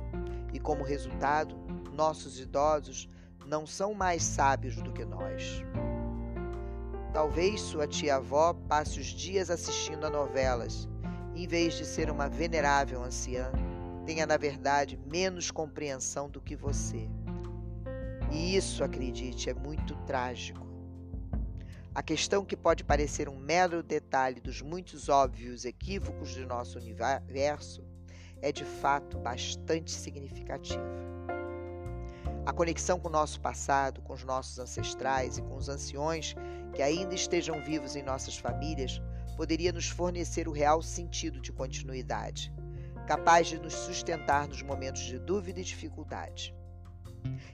e, 0.52 0.60
como 0.60 0.84
resultado, 0.84 1.56
nossos 1.92 2.38
idosos 2.38 3.08
não 3.46 3.66
são 3.66 3.94
mais 3.94 4.22
sábios 4.22 4.76
do 4.76 4.92
que 4.92 5.04
nós. 5.04 5.64
Talvez 7.12 7.60
sua 7.60 7.86
tia-avó 7.86 8.52
passe 8.68 9.00
os 9.00 9.06
dias 9.06 9.50
assistindo 9.50 10.06
a 10.06 10.10
novelas, 10.10 10.88
em 11.34 11.46
vez 11.46 11.74
de 11.74 11.84
ser 11.84 12.10
uma 12.10 12.28
venerável 12.28 13.02
anciã, 13.02 13.50
tenha 14.06 14.26
na 14.26 14.36
verdade 14.36 14.98
menos 15.10 15.50
compreensão 15.50 16.28
do 16.28 16.40
que 16.40 16.54
você. 16.54 17.08
E 18.30 18.56
isso, 18.56 18.84
acredite, 18.84 19.50
é 19.50 19.54
muito 19.54 19.96
trágico. 20.06 20.69
A 21.92 22.04
questão 22.04 22.44
que 22.44 22.56
pode 22.56 22.84
parecer 22.84 23.28
um 23.28 23.36
mero 23.36 23.82
detalhe 23.82 24.40
dos 24.40 24.62
muitos 24.62 25.08
óbvios 25.08 25.64
equívocos 25.64 26.36
do 26.36 26.46
nosso 26.46 26.78
universo 26.78 27.84
é 28.40 28.52
de 28.52 28.64
fato 28.64 29.18
bastante 29.18 29.90
significativa. 29.90 30.80
A 32.46 32.52
conexão 32.52 33.00
com 33.00 33.08
o 33.08 33.12
nosso 33.12 33.40
passado, 33.40 34.00
com 34.02 34.12
os 34.12 34.22
nossos 34.22 34.60
ancestrais 34.60 35.36
e 35.36 35.42
com 35.42 35.56
os 35.56 35.68
anciões 35.68 36.36
que 36.72 36.80
ainda 36.80 37.12
estejam 37.12 37.60
vivos 37.60 37.96
em 37.96 38.04
nossas 38.04 38.38
famílias 38.38 39.02
poderia 39.36 39.72
nos 39.72 39.88
fornecer 39.88 40.46
o 40.46 40.52
real 40.52 40.80
sentido 40.82 41.40
de 41.40 41.52
continuidade, 41.52 42.52
capaz 43.08 43.48
de 43.48 43.58
nos 43.58 43.74
sustentar 43.74 44.46
nos 44.46 44.62
momentos 44.62 45.02
de 45.02 45.18
dúvida 45.18 45.58
e 45.58 45.64
dificuldade. 45.64 46.54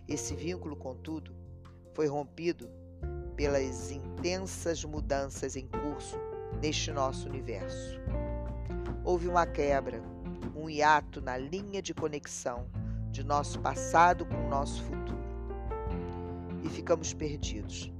Esse 0.06 0.36
vínculo, 0.36 0.76
contudo, 0.76 1.34
foi 1.94 2.06
rompido 2.06 2.70
pelas 3.36 3.90
intensas 3.90 4.82
mudanças 4.82 5.56
em 5.56 5.66
curso 5.66 6.18
neste 6.60 6.90
nosso 6.90 7.28
universo. 7.28 8.00
Houve 9.04 9.28
uma 9.28 9.46
quebra, 9.46 10.02
um 10.56 10.68
hiato 10.70 11.20
na 11.20 11.36
linha 11.36 11.82
de 11.82 11.92
conexão 11.92 12.66
de 13.10 13.22
nosso 13.22 13.60
passado 13.60 14.24
com 14.24 14.46
o 14.46 14.48
nosso 14.48 14.82
futuro. 14.82 15.18
E 16.64 16.68
ficamos 16.68 17.12
perdidos, 17.12 17.92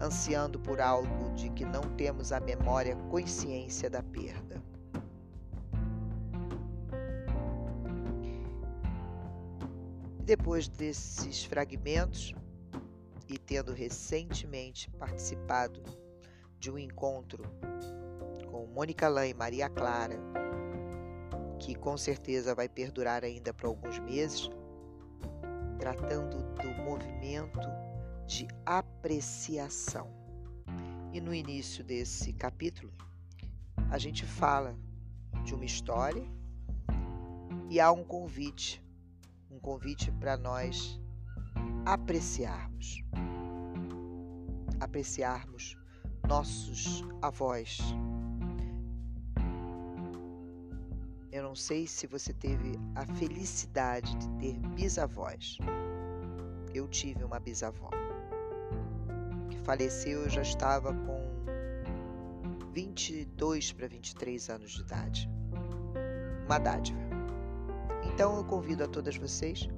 ansiando 0.00 0.58
por 0.58 0.80
algo 0.80 1.32
de 1.34 1.48
que 1.50 1.64
não 1.64 1.82
temos 1.96 2.32
a 2.32 2.40
memória 2.40 2.96
consciência 3.08 3.88
da 3.88 4.02
perda. 4.02 4.60
Depois 10.24 10.66
desses 10.68 11.44
fragmentos, 11.44 12.34
e 13.28 13.38
tendo 13.38 13.72
recentemente 13.72 14.90
participado 14.90 15.82
de 16.58 16.70
um 16.70 16.78
encontro 16.78 17.44
com 18.50 18.66
Mônica 18.66 19.08
Lã 19.08 19.26
e 19.26 19.34
Maria 19.34 19.68
Clara, 19.68 20.18
que 21.58 21.74
com 21.74 21.96
certeza 21.96 22.54
vai 22.54 22.68
perdurar 22.68 23.24
ainda 23.24 23.52
por 23.52 23.66
alguns 23.66 23.98
meses, 23.98 24.48
tratando 25.78 26.42
do 26.54 26.68
movimento 26.82 27.60
de 28.26 28.46
apreciação. 28.64 30.10
E 31.12 31.20
no 31.20 31.34
início 31.34 31.82
desse 31.82 32.32
capítulo, 32.32 32.92
a 33.90 33.98
gente 33.98 34.24
fala 34.24 34.76
de 35.44 35.54
uma 35.54 35.64
história 35.64 36.24
e 37.70 37.80
há 37.80 37.90
um 37.90 38.04
convite, 38.04 38.84
um 39.50 39.58
convite 39.58 40.10
para 40.12 40.36
nós 40.36 41.00
apreciarmos. 41.84 43.04
Apreciarmos 44.80 45.76
nossos 46.28 47.04
avós, 47.22 47.78
Eu 51.36 51.42
não 51.42 51.54
sei 51.54 51.86
se 51.86 52.06
você 52.06 52.32
teve 52.32 52.80
a 52.94 53.04
felicidade 53.04 54.16
de 54.16 54.26
ter 54.38 54.58
bisavós. 54.70 55.58
Eu 56.72 56.88
tive 56.88 57.22
uma 57.24 57.38
bisavó 57.38 57.90
que 59.50 59.58
faleceu, 59.58 60.22
eu 60.22 60.30
já 60.30 60.40
estava 60.40 60.94
com 60.94 61.20
22 62.72 63.70
para 63.70 63.86
23 63.86 64.48
anos 64.48 64.70
de 64.70 64.80
idade. 64.80 65.30
Uma 66.46 66.58
dádiva. 66.58 67.00
Então 68.04 68.38
eu 68.38 68.44
convido 68.44 68.84
a 68.84 68.88
todas 68.88 69.18
vocês 69.18 69.68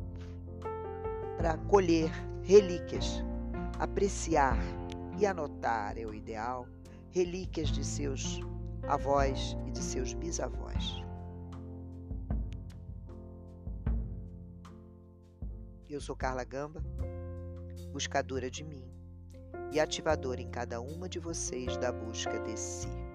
para 1.38 1.56
colher 1.56 2.10
relíquias, 2.42 3.22
apreciar 3.78 4.58
e 5.16 5.24
anotar 5.24 5.96
é 5.96 6.04
o 6.04 6.12
ideal, 6.12 6.66
relíquias 7.10 7.68
de 7.68 7.84
seus 7.84 8.40
avós 8.88 9.56
e 9.64 9.70
de 9.70 9.78
seus 9.78 10.12
bisavós. 10.14 11.00
Eu 15.88 16.00
sou 16.00 16.16
Carla 16.16 16.42
Gamba, 16.42 16.82
buscadora 17.92 18.50
de 18.50 18.64
mim 18.64 18.84
e 19.70 19.78
ativadora 19.78 20.42
em 20.42 20.50
cada 20.50 20.80
uma 20.80 21.08
de 21.08 21.20
vocês 21.20 21.76
da 21.76 21.92
busca 21.92 22.36
de 22.40 22.58
si. 22.58 23.07